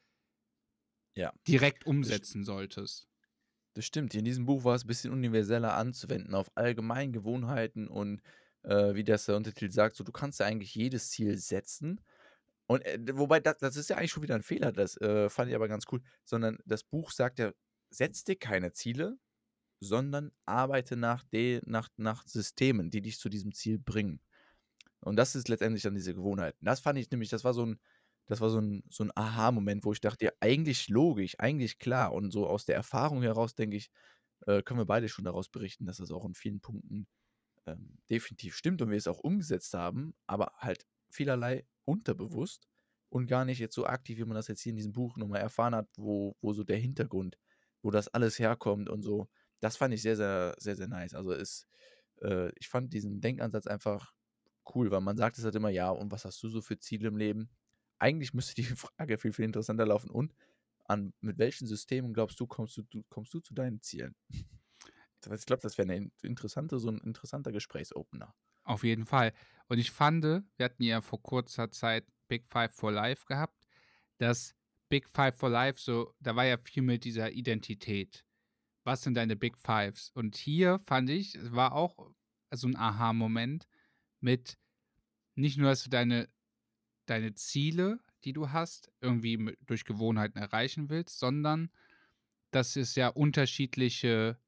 ja. 1.15 1.33
direkt 1.47 1.87
umsetzen 1.87 2.43
das 2.43 2.47
solltest. 2.47 3.09
Das 3.75 3.85
stimmt. 3.85 4.15
In 4.15 4.25
diesem 4.25 4.47
Buch 4.47 4.65
war 4.65 4.75
es 4.75 4.85
ein 4.85 4.89
bisschen 4.89 5.13
universeller 5.13 5.75
anzuwenden 5.75 6.35
auf 6.35 6.51
allgemeine 6.55 7.13
Gewohnheiten 7.13 7.89
und 7.89 8.23
äh, 8.63 8.95
wie 8.95 9.05
das 9.05 9.27
der 9.27 9.37
Untertitel 9.37 9.73
sagt, 9.73 9.97
so 9.97 10.05
du 10.05 10.13
kannst 10.13 10.41
ja 10.41 10.47
eigentlich 10.47 10.75
jedes 10.75 11.11
Ziel 11.11 11.37
setzen 11.39 12.01
und 12.67 12.85
äh, 12.85 12.99
wobei, 13.13 13.41
das, 13.41 13.59
das 13.59 13.77
ist 13.77 13.91
ja 13.91 13.97
eigentlich 13.97 14.13
schon 14.13 14.23
wieder 14.23 14.35
ein 14.35 14.43
Fehler, 14.43 14.73
das 14.73 14.97
äh, 15.01 15.29
fand 15.29 15.51
ich 15.51 15.57
aber 15.57 15.69
ganz 15.69 15.85
cool. 15.93 16.01
Sondern 16.25 16.59
das 16.65 16.83
Buch 16.83 17.11
sagt 17.11 17.39
ja, 17.39 17.53
setz 17.91 18.25
dir 18.25 18.37
keine 18.37 18.73
Ziele, 18.73 19.19
sondern 19.81 20.33
arbeite 20.47 20.97
nach, 20.97 21.25
de, 21.25 21.61
nach, 21.67 21.89
nach 21.97 22.27
Systemen, 22.27 22.91
die 22.91 23.03
dich 23.03 23.19
zu 23.19 23.29
diesem 23.29 23.53
Ziel 23.53 23.79
bringen. 23.79 24.21
Und 25.01 25.17
das 25.17 25.35
ist 25.35 25.49
letztendlich 25.49 25.83
dann 25.83 25.95
diese 25.95 26.15
Gewohnheit. 26.15 26.57
Das 26.61 26.81
fand 26.81 26.99
ich 26.99 27.11
nämlich, 27.11 27.29
das 27.29 27.45
war 27.45 27.53
so 27.53 27.67
ein, 27.67 27.79
das 28.27 28.41
war 28.41 28.51
so 28.51 28.61
ein, 28.61 28.83
so 28.91 29.05
ein 29.05 29.13
Aha-Moment, 29.15 29.85
wo 29.85 29.93
ich 29.93 30.01
dachte, 30.01 30.27
ja, 30.27 30.33
eigentlich 30.41 30.89
logisch, 30.89 31.37
eigentlich 31.39 31.79
klar. 31.79 32.13
Und 32.13 32.31
so 32.31 32.47
aus 32.47 32.65
der 32.65 32.77
Erfahrung 32.77 33.23
heraus, 33.23 33.55
denke 33.55 33.77
ich, 33.77 33.91
äh, 34.47 34.63
können 34.63 34.81
wir 34.81 34.87
beide 34.87 35.09
schon 35.09 35.25
daraus 35.25 35.49
berichten, 35.49 35.87
dass 35.87 35.99
das 35.99 36.11
auch 36.11 36.25
in 36.25 36.35
vielen 36.35 36.61
Punkten 36.61 37.07
ähm, 37.67 37.99
definitiv 38.11 38.57
stimmt 38.57 38.83
und 38.83 38.91
wir 38.91 38.97
es 38.97 39.09
auch 39.09 39.21
umgesetzt 39.21 39.75
haben, 39.75 40.15
aber 40.27 40.53
halt 40.59 40.87
vielerlei 41.11 41.67
unterbewusst 41.85 42.69
und 43.09 43.27
gar 43.27 43.45
nicht 43.45 43.59
jetzt 43.59 43.75
so 43.75 43.87
aktiv, 43.87 44.19
wie 44.19 44.25
man 44.25 44.35
das 44.35 44.49
jetzt 44.49 44.63
hier 44.63 44.71
in 44.71 44.77
diesem 44.77 44.93
Buch 44.93 45.17
nochmal 45.17 45.41
erfahren 45.41 45.75
hat, 45.75 45.89
wo, 45.97 46.37
wo 46.41 46.53
so 46.53 46.65
der 46.65 46.79
Hintergrund, 46.79 47.39
wo 47.83 47.91
das 47.91 48.09
alles 48.09 48.39
herkommt 48.39 48.89
und 48.89 49.03
so. 49.03 49.29
Das 49.61 49.77
fand 49.77 49.95
ich 49.95 50.03
sehr, 50.03 50.17
sehr, 50.17 50.55
sehr, 50.59 50.77
sehr 50.77 50.89
nice. 50.89 51.15
Also 51.15 51.33
ist, 51.33 51.67
äh, 52.23 52.51
ich 52.57 52.69
fand 52.69 52.93
diesen 52.93 53.21
Denkansatz 53.21 53.67
einfach 53.67 54.13
cool, 54.75 54.91
weil 54.91 55.01
man 55.01 55.17
sagt 55.17 55.39
es 55.39 55.45
halt 55.45 55.55
immer, 55.55 55.71
ja, 55.71 55.91
und 55.91 56.11
was 56.11 56.25
hast 56.25 56.43
du 56.43 56.49
so 56.49 56.61
für 56.61 56.79
Ziele 56.79 57.09
im 57.09 57.17
Leben? 57.17 57.51
Eigentlich 57.99 58.35
müsste 58.35 58.55
die 58.55 58.65
Frage 58.77 59.19
viel, 59.19 59.33
viel 59.33 59.45
interessanter 59.45 59.87
laufen. 59.87 60.11
Und 60.11 60.35
an 60.85 61.13
mit 61.21 61.39
welchen 61.39 61.67
Systemen 61.67 62.13
glaubst 62.13 62.39
du, 62.41 62.47
kommst 62.47 62.77
du, 62.77 62.83
du 62.83 63.03
kommst 63.09 63.33
du 63.35 63.41
zu 63.41 63.55
deinen 63.55 63.81
Zielen? 63.81 64.15
Ich 65.33 65.47
glaube, 65.47 65.63
das 65.63 65.79
wäre 65.79 66.11
interessante, 66.21 66.79
so 66.79 66.91
ein 66.91 66.99
interessanter 66.99 67.51
Gesprächsopener. 67.51 68.35
Auf 68.65 68.85
jeden 68.85 69.07
Fall. 69.07 69.33
Und 69.69 69.79
ich 69.79 69.91
fand, 69.91 70.23
wir 70.23 70.65
hatten 70.65 70.83
ja 70.83 71.01
vor 71.01 71.23
kurzer 71.23 71.71
Zeit 71.71 72.07
Big 72.29 72.47
Five 72.47 72.75
for 72.75 72.93
Life 72.93 73.25
gehabt, 73.27 73.67
dass 74.19 74.55
Big 74.91 75.09
Five 75.09 75.35
for 75.35 75.49
Life 75.49 75.81
so, 75.81 76.15
da 76.21 76.37
war 76.37 76.45
ja 76.45 76.59
viel 76.59 76.83
mit 76.83 77.05
dieser 77.05 77.33
Identität. 77.33 78.25
Was 78.85 79.03
sind 79.03 79.15
deine 79.15 79.35
Big 79.35 79.57
Fives? 79.57 80.11
Und 80.11 80.37
hier 80.37 80.79
fand 80.79 81.09
ich, 81.09 81.35
es 81.35 81.53
war 81.53 81.73
auch 81.73 82.11
so 82.51 82.69
ein 82.69 82.77
Aha-Moment 82.77 83.67
mit 84.21 84.59
nicht 85.35 85.59
nur, 85.59 85.71
dass 85.71 85.85
du 85.85 85.91
deine, 85.91 86.29
deine 87.07 87.35
Ziele, 87.35 88.01
die 88.25 88.33
du 88.33 88.51
hast, 88.51 88.91
irgendwie 89.01 89.57
durch 89.67 89.85
Gewohnheiten 89.85 90.39
erreichen 90.39 90.89
willst, 90.89 91.19
sondern 91.19 91.71
dass 92.51 92.77
es 92.77 92.95
ja 92.95 93.09
unterschiedliche 93.09 94.39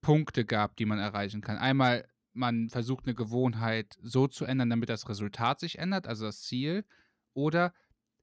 Punkte 0.00 0.44
gab, 0.44 0.76
die 0.76 0.86
man 0.86 0.98
erreichen 0.98 1.40
kann. 1.40 1.58
Einmal 1.58 2.08
man 2.36 2.68
versucht 2.68 3.06
eine 3.06 3.14
Gewohnheit 3.14 3.96
so 4.02 4.28
zu 4.28 4.44
ändern, 4.44 4.70
damit 4.70 4.88
das 4.88 5.08
Resultat 5.08 5.58
sich 5.58 5.78
ändert, 5.78 6.06
also 6.06 6.26
das 6.26 6.42
Ziel, 6.42 6.84
oder 7.32 7.72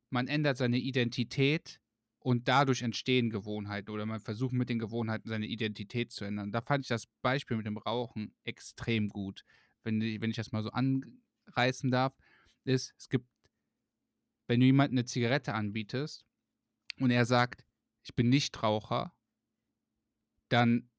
man 0.09 0.27
ändert 0.27 0.57
seine 0.57 0.77
Identität 0.77 1.81
und 2.19 2.47
dadurch 2.47 2.83
entstehen 2.83 3.29
Gewohnheiten 3.29 3.89
oder 3.89 4.05
man 4.05 4.19
versucht 4.19 4.53
mit 4.53 4.69
den 4.69 4.79
Gewohnheiten 4.79 5.27
seine 5.27 5.47
Identität 5.47 6.11
zu 6.11 6.23
ändern. 6.23 6.51
Da 6.51 6.61
fand 6.61 6.85
ich 6.85 6.89
das 6.89 7.07
Beispiel 7.21 7.57
mit 7.57 7.65
dem 7.65 7.77
Rauchen 7.77 8.33
extrem 8.43 9.09
gut. 9.09 9.43
Wenn, 9.83 9.99
wenn 9.99 10.29
ich 10.29 10.37
das 10.37 10.51
mal 10.51 10.63
so 10.63 10.71
anreißen 10.71 11.91
darf, 11.91 12.15
ist, 12.63 12.93
es 12.97 13.09
gibt, 13.09 13.27
wenn 14.47 14.59
du 14.59 14.65
jemandem 14.65 14.99
eine 14.99 15.05
Zigarette 15.05 15.53
anbietest 15.53 16.25
und 16.99 17.11
er 17.11 17.25
sagt, 17.25 17.65
ich 18.03 18.15
bin 18.15 18.29
Nichtraucher, 18.29 19.15
dann 20.49 20.89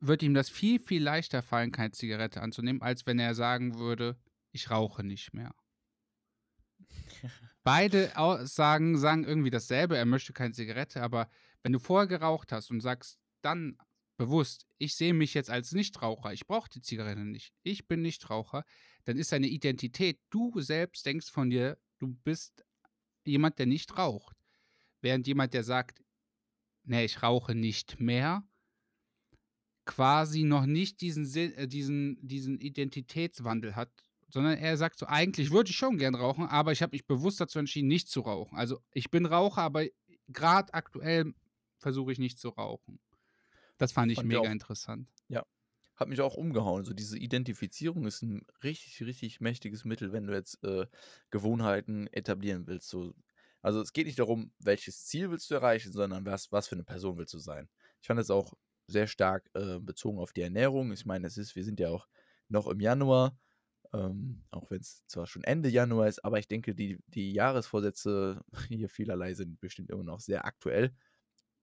wird 0.00 0.22
ihm 0.22 0.34
das 0.34 0.48
viel, 0.48 0.78
viel 0.78 1.02
leichter 1.02 1.42
fallen, 1.42 1.72
keine 1.72 1.92
Zigarette 1.92 2.40
anzunehmen, 2.40 2.82
als 2.82 3.06
wenn 3.06 3.18
er 3.18 3.34
sagen 3.34 3.78
würde, 3.78 4.20
ich 4.52 4.70
rauche 4.70 5.02
nicht 5.04 5.34
mehr. 5.34 5.54
Beide 7.64 8.16
Aussagen 8.16 8.96
sagen 8.98 9.24
irgendwie 9.24 9.50
dasselbe, 9.50 9.96
er 9.96 10.06
möchte 10.06 10.32
keine 10.32 10.54
Zigarette, 10.54 11.02
aber 11.02 11.28
wenn 11.62 11.72
du 11.72 11.78
vorher 11.78 12.06
geraucht 12.06 12.52
hast 12.52 12.70
und 12.70 12.80
sagst 12.80 13.18
dann 13.42 13.78
bewusst, 14.16 14.66
ich 14.78 14.96
sehe 14.96 15.14
mich 15.14 15.34
jetzt 15.34 15.50
als 15.50 15.72
Nichtraucher, 15.72 16.32
ich 16.32 16.46
brauche 16.46 16.68
die 16.70 16.80
Zigarette 16.80 17.24
nicht, 17.24 17.52
ich 17.62 17.86
bin 17.88 18.02
Nichtraucher, 18.02 18.64
dann 19.08 19.16
ist 19.16 19.32
deine 19.32 19.46
Identität, 19.46 20.20
du 20.28 20.60
selbst 20.60 21.06
denkst 21.06 21.30
von 21.30 21.48
dir, 21.48 21.78
du 21.98 22.08
bist 22.08 22.62
jemand, 23.24 23.58
der 23.58 23.64
nicht 23.64 23.96
raucht. 23.96 24.36
Während 25.00 25.26
jemand, 25.26 25.54
der 25.54 25.64
sagt, 25.64 26.04
nee, 26.84 27.06
ich 27.06 27.22
rauche 27.22 27.54
nicht 27.54 28.00
mehr, 28.00 28.46
quasi 29.86 30.42
noch 30.42 30.66
nicht 30.66 31.00
diesen, 31.00 31.24
äh, 31.34 31.66
diesen, 31.66 32.18
diesen 32.20 32.60
Identitätswandel 32.60 33.76
hat, 33.76 33.90
sondern 34.28 34.58
er 34.58 34.76
sagt 34.76 34.98
so, 34.98 35.06
eigentlich 35.06 35.52
würde 35.52 35.70
ich 35.70 35.76
schon 35.76 35.96
gern 35.96 36.14
rauchen, 36.14 36.44
aber 36.44 36.72
ich 36.72 36.82
habe 36.82 36.92
mich 36.92 37.06
bewusst 37.06 37.40
dazu 37.40 37.58
entschieden, 37.58 37.88
nicht 37.88 38.10
zu 38.10 38.20
rauchen. 38.20 38.58
Also 38.58 38.82
ich 38.92 39.10
bin 39.10 39.24
Raucher, 39.24 39.62
aber 39.62 39.86
gerade 40.26 40.74
aktuell 40.74 41.32
versuche 41.78 42.12
ich 42.12 42.18
nicht 42.18 42.38
zu 42.38 42.50
rauchen. 42.50 43.00
Das 43.78 43.90
fand 43.90 44.12
ich 44.12 44.18
fand 44.18 44.28
mega 44.28 44.52
interessant. 44.52 45.08
Ja, 45.28 45.46
hat 45.98 46.08
mich 46.08 46.20
auch 46.20 46.34
umgehauen. 46.34 46.84
So 46.84 46.94
diese 46.94 47.18
Identifizierung 47.18 48.06
ist 48.06 48.22
ein 48.22 48.46
richtig, 48.62 49.04
richtig 49.04 49.40
mächtiges 49.40 49.84
Mittel, 49.84 50.12
wenn 50.12 50.26
du 50.26 50.32
jetzt 50.32 50.62
äh, 50.62 50.86
Gewohnheiten 51.30 52.06
etablieren 52.08 52.66
willst. 52.66 52.88
So, 52.88 53.14
also 53.62 53.80
es 53.80 53.92
geht 53.92 54.06
nicht 54.06 54.18
darum, 54.18 54.52
welches 54.60 55.04
Ziel 55.04 55.30
willst 55.30 55.50
du 55.50 55.54
erreichen, 55.54 55.92
sondern 55.92 56.24
was, 56.24 56.52
was 56.52 56.68
für 56.68 56.76
eine 56.76 56.84
Person 56.84 57.18
willst 57.18 57.34
du 57.34 57.38
sein. 57.38 57.68
Ich 58.00 58.06
fand 58.06 58.20
es 58.20 58.30
auch 58.30 58.54
sehr 58.86 59.08
stark 59.08 59.50
äh, 59.54 59.80
bezogen 59.80 60.18
auf 60.18 60.32
die 60.32 60.42
Ernährung. 60.42 60.92
Ich 60.92 61.04
meine, 61.04 61.26
es 61.26 61.36
ist, 61.36 61.56
wir 61.56 61.64
sind 61.64 61.80
ja 61.80 61.90
auch 61.90 62.06
noch 62.48 62.68
im 62.68 62.80
Januar, 62.80 63.36
ähm, 63.92 64.44
auch 64.52 64.70
wenn 64.70 64.80
es 64.80 65.04
zwar 65.08 65.26
schon 65.26 65.42
Ende 65.42 65.68
Januar 65.68 66.06
ist, 66.06 66.24
aber 66.24 66.38
ich 66.38 66.46
denke, 66.46 66.74
die, 66.74 66.98
die 67.08 67.32
Jahresvorsätze 67.32 68.40
hier 68.68 68.88
vielerlei 68.88 69.34
sind 69.34 69.60
bestimmt 69.60 69.90
immer 69.90 70.04
noch 70.04 70.20
sehr 70.20 70.44
aktuell. 70.44 70.94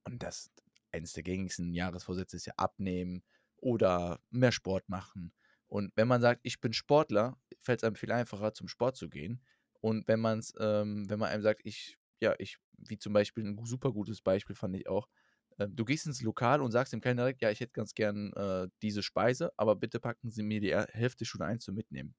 Und 0.04 0.22
das 0.22 0.52
eines 0.92 1.14
der 1.14 1.24
gängigsten 1.24 1.74
Jahresvorsätze 1.74 2.36
ist 2.36 2.46
ja 2.46 2.54
abnehmen 2.58 3.24
oder 3.66 4.20
mehr 4.30 4.52
Sport 4.52 4.88
machen. 4.90 5.34
Und 5.66 5.92
wenn 5.96 6.08
man 6.08 6.22
sagt, 6.22 6.42
ich 6.44 6.62
bin 6.62 6.72
Sportler, 6.72 7.36
fällt 7.60 7.80
es 7.80 7.84
einem 7.84 7.96
viel 7.96 8.12
einfacher, 8.12 8.54
zum 8.54 8.68
Sport 8.68 8.96
zu 8.96 9.10
gehen. 9.10 9.42
Und 9.82 10.08
wenn 10.08 10.20
man 10.20 10.38
es, 10.38 10.54
ähm, 10.60 11.10
wenn 11.10 11.18
man 11.18 11.30
einem 11.30 11.42
sagt, 11.42 11.62
ich, 11.64 11.98
ja, 12.22 12.36
ich, 12.38 12.60
wie 12.78 13.00
zum 13.00 13.14
Beispiel 13.14 13.44
ein 13.44 13.58
super 13.66 13.92
gutes 13.92 14.22
Beispiel 14.22 14.56
fand 14.56 14.76
ich 14.76 14.88
auch, 14.88 15.10
äh, 15.58 15.68
du 15.68 15.84
gehst 15.84 16.06
ins 16.06 16.22
Lokal 16.22 16.62
und 16.62 16.72
sagst 16.72 16.94
dem 16.94 17.02
Kellner 17.02 17.24
direkt, 17.24 17.42
ja, 17.42 17.50
ich 17.50 17.60
hätte 17.60 17.74
ganz 17.74 17.96
gern 17.96 18.34
äh, 18.34 18.68
diese 18.84 19.02
Speise, 19.02 19.52
aber 19.58 19.76
bitte 19.76 20.00
packen 20.00 20.30
Sie 20.30 20.44
mir 20.44 20.62
die 20.62 20.76
Hälfte 20.76 21.26
schon 21.26 21.42
ein 21.42 21.60
zum 21.60 21.74
Mitnehmen. 21.74 22.16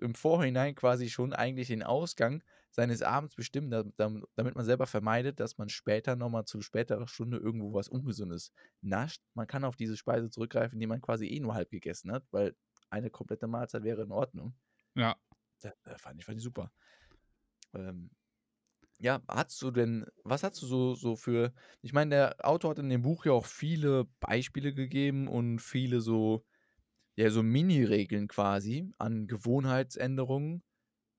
Im 0.00 0.14
Vorhinein 0.14 0.74
quasi 0.74 1.08
schon 1.08 1.32
eigentlich 1.32 1.68
den 1.68 1.82
Ausgang 1.82 2.42
seines 2.70 3.02
Abends 3.02 3.36
bestimmen, 3.36 3.70
damit 3.70 4.54
man 4.54 4.64
selber 4.64 4.86
vermeidet, 4.86 5.38
dass 5.38 5.58
man 5.58 5.68
später 5.68 6.16
nochmal 6.16 6.44
zu 6.44 6.60
späterer 6.60 7.06
Stunde 7.06 7.38
irgendwo 7.38 7.72
was 7.72 7.88
Ungesundes 7.88 8.52
nascht. 8.80 9.22
Man 9.34 9.46
kann 9.46 9.64
auf 9.64 9.76
diese 9.76 9.96
Speise 9.96 10.28
zurückgreifen, 10.28 10.80
die 10.80 10.86
man 10.86 11.00
quasi 11.00 11.26
eh 11.26 11.40
nur 11.40 11.54
halb 11.54 11.70
gegessen 11.70 12.10
hat, 12.10 12.24
weil 12.32 12.56
eine 12.90 13.10
komplette 13.10 13.46
Mahlzeit 13.46 13.84
wäre 13.84 14.02
in 14.02 14.12
Ordnung. 14.12 14.54
Ja. 14.94 15.16
Das, 15.60 15.72
das 15.84 16.00
fand, 16.00 16.18
ich, 16.18 16.26
fand 16.26 16.38
ich 16.38 16.44
super. 16.44 16.72
Ähm, 17.74 18.10
ja, 18.98 19.22
hast 19.28 19.60
du 19.62 19.70
denn, 19.70 20.06
was 20.22 20.42
hast 20.42 20.60
du 20.62 20.66
so, 20.66 20.94
so 20.94 21.16
für, 21.16 21.52
ich 21.82 21.92
meine, 21.92 22.10
der 22.10 22.36
Autor 22.46 22.70
hat 22.70 22.78
in 22.78 22.88
dem 22.88 23.02
Buch 23.02 23.24
ja 23.24 23.32
auch 23.32 23.46
viele 23.46 24.06
Beispiele 24.20 24.72
gegeben 24.72 25.28
und 25.28 25.58
viele 25.58 26.00
so, 26.00 26.44
ja, 27.16 27.30
so 27.30 27.42
Mini-Regeln 27.42 28.28
quasi 28.28 28.92
an 28.98 29.26
Gewohnheitsänderungen, 29.26 30.62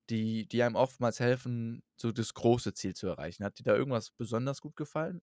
die, 0.10 0.48
die 0.48 0.64
einem 0.64 0.75
oftmals 0.75 1.20
helfen, 1.20 1.84
so 1.98 2.12
das 2.12 2.34
große 2.36 2.74
Ziel 2.74 2.96
zu 2.96 3.08
erreichen. 3.08 3.44
Hat 3.46 3.60
dir 3.60 3.64
da 3.64 3.75
irgendwas 3.75 4.12
besonders 4.12 4.62
gut 4.62 4.75
gefallen? 4.78 5.22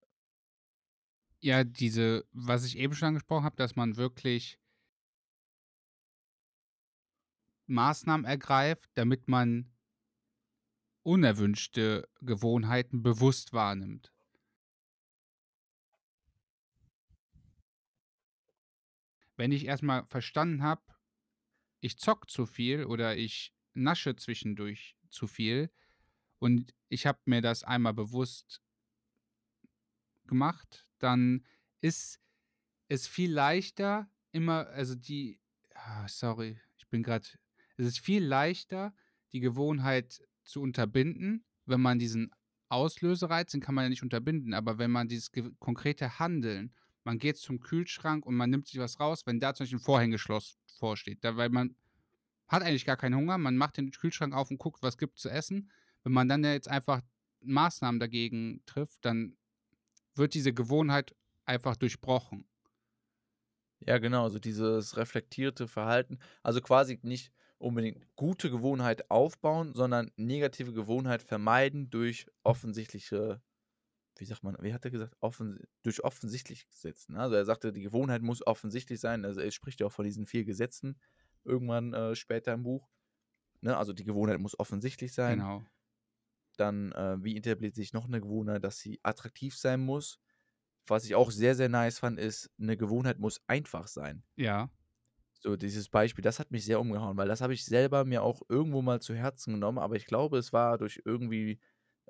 Ja, 1.41 1.63
diese, 1.63 2.25
was 2.31 2.65
ich 2.65 2.77
eben 2.77 2.95
schon 2.95 3.09
angesprochen 3.09 3.43
habe, 3.43 3.55
dass 3.57 3.75
man 3.75 3.97
wirklich 3.97 4.57
Maßnahmen 7.67 8.25
ergreift, 8.25 8.89
damit 8.93 9.27
man 9.27 9.73
unerwünschte 11.03 12.09
Gewohnheiten 12.19 13.03
bewusst 13.03 13.53
wahrnimmt. 13.53 14.11
Wenn 19.35 19.51
ich 19.51 19.65
erstmal 19.65 20.05
verstanden 20.05 20.63
habe, 20.63 20.81
ich 21.79 21.97
zock 21.97 22.29
zu 22.29 22.45
viel 22.45 22.85
oder 22.85 23.17
ich 23.17 23.53
nasche 23.73 24.15
zwischendurch 24.15 24.95
zu 25.09 25.27
viel 25.27 25.71
und 26.39 26.73
ich 26.89 27.05
habe 27.05 27.19
mir 27.25 27.41
das 27.41 27.63
einmal 27.63 27.93
bewusst 27.93 28.61
gemacht, 30.25 30.85
dann 30.99 31.45
ist 31.81 32.19
es 32.87 33.07
viel 33.07 33.31
leichter, 33.31 34.09
immer, 34.31 34.67
also 34.67 34.95
die, 34.95 35.39
ah, 35.73 36.07
sorry, 36.07 36.59
ich 36.77 36.87
bin 36.87 37.03
gerade, 37.03 37.27
es 37.77 37.87
ist 37.87 37.99
viel 37.99 38.23
leichter, 38.23 38.93
die 39.31 39.39
Gewohnheit 39.39 40.21
zu 40.43 40.61
unterbinden, 40.61 41.45
wenn 41.65 41.81
man 41.81 41.99
diesen 41.99 42.31
Auslösereiz, 42.69 43.51
den 43.51 43.61
kann 43.61 43.75
man 43.75 43.85
ja 43.85 43.89
nicht 43.89 44.03
unterbinden, 44.03 44.53
aber 44.53 44.77
wenn 44.77 44.91
man 44.91 45.07
dieses 45.07 45.31
konkrete 45.59 46.19
Handeln, 46.19 46.73
man 47.03 47.19
geht 47.19 47.37
zum 47.37 47.59
Kühlschrank 47.59 48.25
und 48.25 48.35
man 48.35 48.49
nimmt 48.49 48.67
sich 48.67 48.79
was 48.79 48.99
raus, 48.99 49.25
wenn 49.25 49.39
da 49.39 49.53
zum 49.53 49.63
Beispiel 49.63 49.79
ein 49.79 49.83
Vorhängeschloss 49.83 50.57
vorsteht, 50.77 51.23
da, 51.23 51.37
weil 51.37 51.49
man 51.49 51.75
hat 52.47 52.63
eigentlich 52.63 52.85
gar 52.85 52.97
keinen 52.97 53.15
Hunger, 53.15 53.37
man 53.37 53.57
macht 53.57 53.77
den 53.77 53.91
Kühlschrank 53.91 54.33
auf 54.33 54.51
und 54.51 54.57
guckt, 54.57 54.83
was 54.83 54.97
gibt 54.97 55.19
zu 55.19 55.29
essen. 55.29 55.71
Wenn 56.03 56.13
man 56.13 56.27
dann 56.27 56.43
jetzt 56.43 56.67
einfach 56.67 57.01
Maßnahmen 57.41 57.99
dagegen 57.99 58.61
trifft, 58.65 59.05
dann 59.05 59.37
wird 60.15 60.33
diese 60.33 60.53
Gewohnheit 60.53 61.15
einfach 61.45 61.75
durchbrochen. 61.75 62.45
Ja, 63.79 63.97
genau, 63.97 64.23
also 64.23 64.39
dieses 64.39 64.95
reflektierte 64.97 65.67
Verhalten, 65.67 66.19
also 66.41 66.61
quasi 66.61 66.99
nicht 67.01 67.33
unbedingt 67.57 68.05
gute 68.15 68.49
Gewohnheit 68.49 69.09
aufbauen, 69.09 69.73
sondern 69.73 70.11
negative 70.15 70.73
Gewohnheit 70.73 71.21
vermeiden 71.21 71.89
durch 71.89 72.27
offensichtliche, 72.43 73.41
wie 74.23 74.27
sagt 74.27 74.41
man, 74.41 74.55
wie 74.61 74.73
hat 74.73 74.85
er 74.85 74.91
gesagt, 74.91 75.17
Offen, 75.19 75.59
durch 75.81 76.01
offensichtlich 76.01 76.69
Gesetzen. 76.69 77.17
Also 77.17 77.35
er 77.35 77.43
sagte, 77.43 77.73
die 77.73 77.81
Gewohnheit 77.81 78.21
muss 78.21 78.45
offensichtlich 78.47 79.01
sein. 79.01 79.25
Also 79.25 79.41
er 79.41 79.51
spricht 79.51 79.81
ja 79.81 79.87
auch 79.87 79.91
von 79.91 80.05
diesen 80.05 80.25
vier 80.27 80.45
Gesetzen 80.45 80.97
irgendwann 81.43 81.93
äh, 81.93 82.15
später 82.15 82.53
im 82.53 82.63
Buch. 82.63 82.89
Ne? 83.59 83.75
Also 83.75 83.91
die 83.91 84.05
Gewohnheit 84.05 84.39
muss 84.39 84.57
offensichtlich 84.57 85.13
sein. 85.13 85.39
Genau. 85.39 85.65
Dann, 86.55 86.93
äh, 86.93 87.21
wie 87.21 87.35
etabliert 87.35 87.75
sich 87.75 87.91
noch 87.91 88.05
eine 88.05 88.21
Gewohnheit, 88.21 88.63
dass 88.63 88.79
sie 88.79 88.97
attraktiv 89.03 89.57
sein 89.57 89.81
muss? 89.81 90.21
Was 90.87 91.03
ich 91.03 91.15
auch 91.15 91.29
sehr, 91.29 91.55
sehr 91.55 91.67
nice 91.67 91.99
fand, 91.99 92.17
ist, 92.17 92.49
eine 92.57 92.77
Gewohnheit 92.77 93.19
muss 93.19 93.41
einfach 93.47 93.87
sein. 93.87 94.23
Ja. 94.37 94.71
So, 95.33 95.57
dieses 95.57 95.89
Beispiel, 95.89 96.21
das 96.21 96.39
hat 96.39 96.51
mich 96.51 96.63
sehr 96.63 96.79
umgehauen, 96.79 97.17
weil 97.17 97.27
das 97.27 97.41
habe 97.41 97.53
ich 97.53 97.65
selber 97.65 98.05
mir 98.05 98.23
auch 98.23 98.41
irgendwo 98.47 98.81
mal 98.81 99.01
zu 99.01 99.15
Herzen 99.15 99.55
genommen, 99.55 99.79
aber 99.79 99.97
ich 99.97 100.05
glaube, 100.05 100.37
es 100.37 100.53
war 100.53 100.77
durch 100.77 101.01
irgendwie 101.03 101.59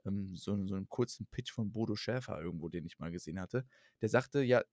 ähm, 0.05 0.35
so, 0.35 0.55
so 0.67 0.75
einen 0.75 0.89
kurzen 0.89 1.27
Pitch 1.27 1.51
von 1.51 1.71
Bodo 1.71 1.95
Schäfer 1.95 2.41
irgendwo, 2.41 2.69
den 2.69 2.85
ich 2.85 2.99
mal 2.99 3.11
gesehen 3.11 3.39
hatte. 3.39 3.65
Der 4.01 4.09
sagte, 4.09 4.41
ja, 4.41 4.63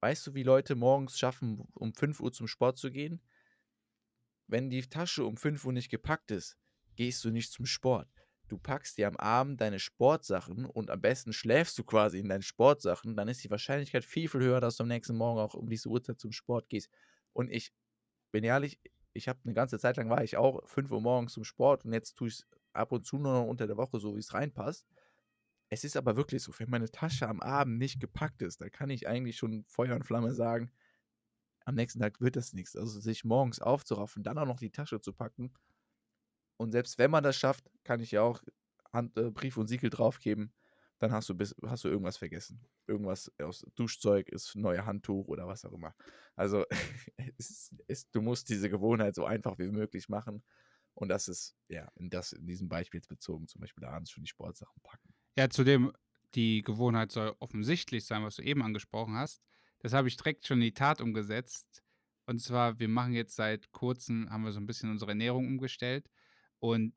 weißt 0.00 0.26
du, 0.26 0.34
wie 0.34 0.42
Leute 0.42 0.74
morgens 0.74 1.18
schaffen, 1.18 1.60
um 1.74 1.94
5 1.94 2.20
Uhr 2.20 2.32
zum 2.32 2.46
Sport 2.46 2.78
zu 2.78 2.90
gehen? 2.90 3.20
Wenn 4.46 4.70
die 4.70 4.82
Tasche 4.82 5.24
um 5.24 5.36
5 5.36 5.64
Uhr 5.64 5.72
nicht 5.72 5.90
gepackt 5.90 6.30
ist, 6.30 6.56
gehst 6.96 7.24
du 7.24 7.30
nicht 7.30 7.52
zum 7.52 7.66
Sport 7.66 8.08
du 8.50 8.58
packst 8.58 8.98
dir 8.98 9.08
am 9.08 9.16
Abend 9.16 9.60
deine 9.60 9.78
Sportsachen 9.78 10.66
und 10.66 10.90
am 10.90 11.00
besten 11.00 11.32
schläfst 11.32 11.78
du 11.78 11.84
quasi 11.84 12.18
in 12.18 12.28
deinen 12.28 12.42
Sportsachen, 12.42 13.16
dann 13.16 13.28
ist 13.28 13.42
die 13.44 13.50
Wahrscheinlichkeit 13.50 14.04
viel, 14.04 14.28
viel 14.28 14.40
höher, 14.40 14.60
dass 14.60 14.76
du 14.76 14.82
am 14.82 14.88
nächsten 14.88 15.16
Morgen 15.16 15.40
auch 15.40 15.54
um 15.54 15.68
diese 15.68 15.88
Uhrzeit 15.88 16.18
zum 16.18 16.32
Sport 16.32 16.68
gehst. 16.68 16.90
Und 17.32 17.50
ich 17.50 17.72
bin 18.32 18.44
ehrlich, 18.44 18.80
ich 19.12 19.28
habe 19.28 19.38
eine 19.44 19.54
ganze 19.54 19.78
Zeit 19.78 19.96
lang 19.96 20.10
war 20.10 20.22
ich 20.22 20.36
auch 20.36 20.66
5 20.68 20.90
Uhr 20.90 21.00
morgens 21.00 21.32
zum 21.32 21.44
Sport 21.44 21.84
und 21.84 21.92
jetzt 21.92 22.14
tue 22.14 22.28
ich 22.28 22.34
es 22.34 22.46
ab 22.72 22.92
und 22.92 23.06
zu 23.06 23.18
nur 23.18 23.32
noch 23.32 23.46
unter 23.46 23.66
der 23.66 23.76
Woche, 23.76 23.98
so 24.00 24.14
wie 24.14 24.20
es 24.20 24.34
reinpasst. 24.34 24.86
Es 25.68 25.84
ist 25.84 25.96
aber 25.96 26.16
wirklich 26.16 26.42
so, 26.42 26.52
wenn 26.58 26.70
meine 26.70 26.90
Tasche 26.90 27.28
am 27.28 27.40
Abend 27.40 27.78
nicht 27.78 28.00
gepackt 28.00 28.42
ist, 28.42 28.60
dann 28.60 28.70
kann 28.70 28.90
ich 28.90 29.06
eigentlich 29.08 29.36
schon 29.36 29.64
Feuer 29.66 29.94
und 29.94 30.04
Flamme 30.04 30.34
sagen, 30.34 30.72
am 31.64 31.76
nächsten 31.76 32.00
Tag 32.00 32.20
wird 32.20 32.36
das 32.36 32.52
nichts. 32.52 32.76
Also 32.76 33.00
sich 33.00 33.24
morgens 33.24 33.60
aufzuraffen, 33.60 34.24
dann 34.24 34.38
auch 34.38 34.46
noch 34.46 34.58
die 34.58 34.72
Tasche 34.72 35.00
zu 35.00 35.12
packen, 35.12 35.52
und 36.60 36.72
selbst 36.72 36.98
wenn 36.98 37.10
man 37.10 37.24
das 37.24 37.38
schafft, 37.38 37.70
kann 37.84 38.00
ich 38.00 38.10
ja 38.10 38.20
auch 38.20 38.42
Hand, 38.92 39.16
äh, 39.16 39.30
Brief 39.30 39.56
und 39.56 39.66
Siegel 39.66 39.88
draufgeben. 39.88 40.52
Dann 40.98 41.10
hast 41.10 41.26
du, 41.30 41.34
bis, 41.34 41.56
hast 41.64 41.84
du 41.84 41.88
irgendwas 41.88 42.18
vergessen. 42.18 42.60
Irgendwas 42.86 43.32
aus 43.38 43.64
Duschzeug 43.76 44.28
ist 44.28 44.54
neue 44.56 44.84
Handtuch 44.84 45.26
oder 45.28 45.46
was 45.46 45.64
auch 45.64 45.72
immer. 45.72 45.94
Also 46.36 46.66
es, 47.38 47.74
es, 47.86 48.10
du 48.10 48.20
musst 48.20 48.50
diese 48.50 48.68
Gewohnheit 48.68 49.14
so 49.14 49.24
einfach 49.24 49.58
wie 49.58 49.70
möglich 49.70 50.10
machen. 50.10 50.42
Und 50.94 51.08
das 51.08 51.28
ist, 51.28 51.56
ja, 51.68 51.90
in, 51.94 52.10
das, 52.10 52.32
in 52.32 52.46
diesem 52.46 52.68
Beispiel 52.68 52.98
jetzt 52.98 53.08
bezogen, 53.08 53.48
zum 53.48 53.60
Beispiel 53.60 53.84
abends 53.84 54.10
schon 54.10 54.24
die 54.24 54.28
Sportsachen 54.28 54.80
packen. 54.82 55.14
Ja, 55.36 55.48
zudem, 55.48 55.92
die 56.34 56.62
Gewohnheit 56.62 57.12
soll 57.12 57.34
offensichtlich 57.38 58.04
sein, 58.04 58.22
was 58.22 58.36
du 58.36 58.42
eben 58.42 58.62
angesprochen 58.62 59.16
hast. 59.16 59.42
Das 59.80 59.92
habe 59.92 60.08
ich 60.08 60.16
direkt 60.16 60.46
schon 60.46 60.58
in 60.58 60.64
die 60.64 60.74
Tat 60.74 61.00
umgesetzt. 61.00 61.82
Und 62.26 62.38
zwar, 62.38 62.78
wir 62.78 62.88
machen 62.88 63.12
jetzt 63.12 63.34
seit 63.34 63.72
kurzem, 63.72 64.28
haben 64.30 64.44
wir 64.44 64.52
so 64.52 64.60
ein 64.60 64.66
bisschen 64.66 64.90
unsere 64.90 65.12
Ernährung 65.12 65.46
umgestellt. 65.46 66.08
Und 66.58 66.94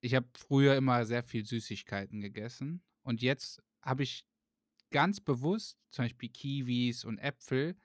ich 0.00 0.14
habe 0.14 0.28
früher 0.36 0.76
immer 0.76 1.04
sehr 1.06 1.22
viel 1.22 1.46
Süßigkeiten 1.46 2.20
gegessen. 2.20 2.82
Und 3.02 3.22
jetzt 3.22 3.62
habe 3.80 4.02
ich 4.02 4.26
ganz 4.90 5.20
bewusst 5.20 5.78
zum 5.90 6.04
Beispiel 6.04 6.28
Kiwis 6.28 7.04
und 7.04 7.18
Äpfel 7.18 7.76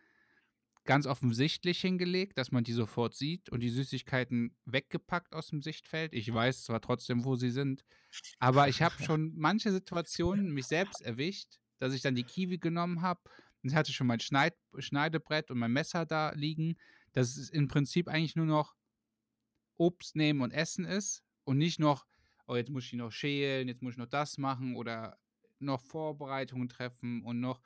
ganz 0.89 1.05
offensichtlich 1.05 1.81
hingelegt, 1.81 2.39
dass 2.39 2.51
man 2.51 2.63
die 2.63 2.73
sofort 2.73 3.13
sieht 3.13 3.51
und 3.51 3.59
die 3.59 3.69
Süßigkeiten 3.69 4.57
weggepackt 4.65 5.35
aus 5.35 5.49
dem 5.49 5.61
Sichtfeld. 5.61 6.15
Ich 6.15 6.33
weiß 6.33 6.63
zwar 6.63 6.81
trotzdem, 6.81 7.25
wo 7.25 7.35
sie 7.35 7.51
sind, 7.51 7.85
aber 8.39 8.69
ich 8.69 8.81
habe 8.81 8.95
schon 9.03 9.31
manche 9.35 9.71
Situationen 9.71 10.51
mich 10.51 10.65
selbst 10.65 11.03
erwischt, 11.03 11.59
dass 11.77 11.93
ich 11.93 12.01
dann 12.01 12.15
die 12.15 12.23
Kiwi 12.23 12.57
genommen 12.57 13.03
habe. 13.03 13.21
Ich 13.61 13.75
hatte 13.75 13.93
schon 13.93 14.07
mein 14.07 14.19
Schneid 14.19 14.55
Schneidebrett 14.79 15.51
und 15.51 15.59
mein 15.59 15.71
Messer 15.71 16.07
da 16.07 16.31
liegen. 16.31 16.75
Das 17.13 17.37
ist 17.37 17.51
im 17.51 17.67
Prinzip 17.67 18.07
eigentlich 18.07 18.35
nur 18.35 18.47
noch 18.47 18.75
Obst 19.77 20.15
nehmen 20.15 20.41
und 20.41 20.49
essen 20.49 20.85
ist 20.85 21.21
und 21.43 21.59
nicht 21.59 21.79
noch, 21.79 22.07
oh, 22.47 22.55
jetzt 22.55 22.71
muss 22.71 22.85
ich 22.85 22.93
noch 22.93 23.11
schälen, 23.11 23.67
jetzt 23.67 23.83
muss 23.83 23.93
ich 23.93 23.99
noch 23.99 24.07
das 24.07 24.39
machen 24.39 24.75
oder 24.75 25.19
noch 25.59 25.81
Vorbereitungen 25.81 26.67
treffen 26.67 27.23
und 27.23 27.39
noch, 27.39 27.61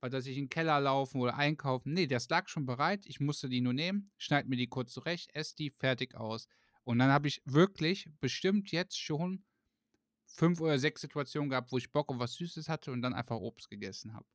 weil 0.00 0.10
dass 0.10 0.26
ich 0.26 0.36
in 0.36 0.44
den 0.44 0.50
Keller 0.50 0.80
laufen 0.80 1.20
oder 1.20 1.36
einkaufen. 1.36 1.92
Nee, 1.92 2.06
das 2.06 2.28
lag 2.28 2.48
schon 2.48 2.66
bereit. 2.66 3.06
Ich 3.06 3.20
musste 3.20 3.48
die 3.48 3.60
nur 3.60 3.72
nehmen, 3.72 4.10
schneide 4.16 4.48
mir 4.48 4.56
die 4.56 4.68
kurz 4.68 4.92
zurecht, 4.92 5.34
esse 5.34 5.56
die 5.56 5.70
fertig 5.70 6.14
aus. 6.14 6.48
Und 6.84 6.98
dann 6.98 7.10
habe 7.10 7.28
ich 7.28 7.42
wirklich 7.44 8.08
bestimmt 8.20 8.70
jetzt 8.70 9.00
schon 9.00 9.44
fünf 10.26 10.60
oder 10.60 10.78
sechs 10.78 11.00
Situationen 11.00 11.50
gehabt, 11.50 11.72
wo 11.72 11.78
ich 11.78 11.92
Bock 11.92 12.10
auf 12.10 12.18
was 12.18 12.34
Süßes 12.34 12.68
hatte 12.68 12.92
und 12.92 13.02
dann 13.02 13.14
einfach 13.14 13.36
Obst 13.36 13.70
gegessen 13.70 14.14
habe. 14.14 14.26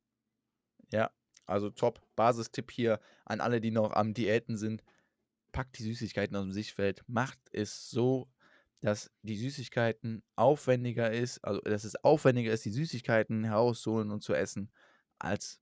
Ja, 0.91 1.12
also 1.45 1.69
top. 1.69 2.02
Basistipp 2.15 2.71
hier 2.71 3.00
an 3.26 3.39
alle, 3.39 3.62
die 3.62 3.71
noch 3.71 3.91
am 3.93 4.13
Diäten 4.13 4.58
sind 4.58 4.84
packt 5.52 5.78
die 5.78 5.84
Süßigkeiten 5.84 6.36
aus 6.36 6.43
dem 6.43 6.52
Sichtfeld, 6.52 7.04
macht 7.08 7.39
es 7.52 7.89
so, 7.89 8.30
dass 8.80 9.12
die 9.21 9.38
Süßigkeiten 9.38 10.24
aufwendiger 10.36 11.12
ist, 11.12 11.43
also 11.43 11.62
dass 11.62 11.84
es 11.84 11.95
aufwendiger 12.04 12.52
ist, 12.52 12.65
die 12.65 12.71
Süßigkeiten 12.71 13.43
herauszuholen 13.43 14.12
und 14.12 14.24
zu 14.24 14.34
essen, 14.34 14.71
als 15.24 15.62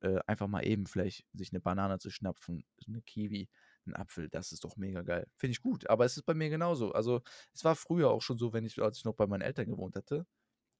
äh, 0.00 0.18
einfach 0.26 0.46
mal 0.46 0.66
eben 0.66 0.86
vielleicht 0.86 1.26
sich 1.32 1.52
eine 1.52 1.60
Banane 1.60 1.98
zu 1.98 2.10
schnapfen, 2.10 2.64
eine 2.86 3.02
Kiwi, 3.02 3.48
einen 3.86 3.96
Apfel. 3.96 4.28
Das 4.28 4.52
ist 4.52 4.64
doch 4.64 4.76
mega 4.76 5.02
geil. 5.02 5.26
Finde 5.36 5.52
ich 5.52 5.62
gut. 5.62 5.88
Aber 5.90 6.04
es 6.04 6.16
ist 6.16 6.24
bei 6.24 6.34
mir 6.34 6.50
genauso. 6.50 6.92
Also 6.92 7.22
es 7.52 7.64
war 7.64 7.74
früher 7.76 8.10
auch 8.10 8.22
schon 8.22 8.38
so, 8.38 8.52
wenn 8.52 8.64
ich, 8.64 8.80
als 8.80 8.98
ich 8.98 9.04
noch 9.04 9.14
bei 9.14 9.26
meinen 9.26 9.42
Eltern 9.42 9.66
gewohnt 9.66 9.96
hatte, 9.96 10.26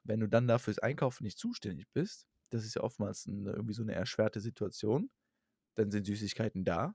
wenn 0.05 0.21
du 0.21 0.29
dann 0.29 0.47
dafür 0.47 0.75
das 0.75 0.83
Einkaufen 0.83 1.25
nicht 1.25 1.39
zuständig 1.39 1.87
bist, 1.93 2.27
das 2.51 2.65
ist 2.65 2.75
ja 2.75 2.83
oftmals 2.83 3.27
eine, 3.27 3.51
irgendwie 3.53 3.75
so 3.75 3.83
eine 3.83 3.95
erschwerte 3.95 4.41
Situation, 4.41 5.11
dann 5.75 5.91
sind 5.91 6.07
Süßigkeiten 6.07 6.65
da 6.65 6.95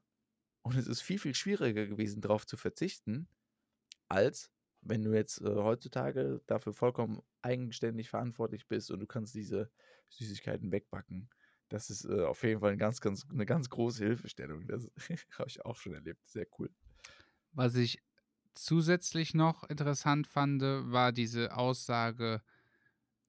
und 0.64 0.78
es 0.78 0.88
ist 0.88 1.02
viel, 1.02 1.20
viel 1.20 1.36
schwieriger 1.36 1.86
gewesen, 1.88 2.22
darauf 2.22 2.46
zu 2.46 2.58
verzichten, 2.58 3.28
als 4.08 4.52
wenn 4.86 5.04
du 5.04 5.14
jetzt 5.14 5.42
äh, 5.42 5.56
heutzutage 5.56 6.42
dafür 6.48 6.74
vollkommen 6.74 7.22
eigenständig 7.42 8.10
verantwortlich 8.10 8.68
bist 8.68 8.92
und 8.92 9.00
du 9.00 9.08
kannst 9.08 9.36
diese 9.36 9.72
Süßigkeiten 10.10 10.72
wegbacken. 10.72 11.30
Das 11.70 11.90
ist 11.90 12.06
äh, 12.06 12.24
auf 12.24 12.44
jeden 12.44 12.60
Fall 12.60 12.74
ein 12.74 12.78
ganz, 12.78 13.02
ganz, 13.02 13.26
eine 13.30 13.46
ganz 13.46 13.70
große 13.70 14.04
Hilfestellung. 14.06 14.68
Das 14.68 14.90
habe 15.38 15.50
ich 15.50 15.66
auch 15.66 15.76
schon 15.76 15.94
erlebt. 15.94 16.28
Sehr 16.28 16.48
cool. 16.60 16.70
Was 17.52 17.76
ich 17.76 18.04
zusätzlich 18.54 19.34
noch 19.34 19.64
interessant 19.64 20.28
fand, 20.28 20.62
war 20.62 21.12
diese 21.12 21.56
Aussage, 21.56 22.42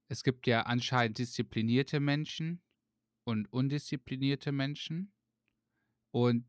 es 0.08 0.22
gibt 0.22 0.46
ja 0.46 0.62
anscheinend 0.62 1.18
disziplinierte 1.18 2.00
Menschen 2.00 2.62
und 3.24 3.50
undisziplinierte 3.52 4.52
Menschen. 4.52 5.12
Und 6.10 6.46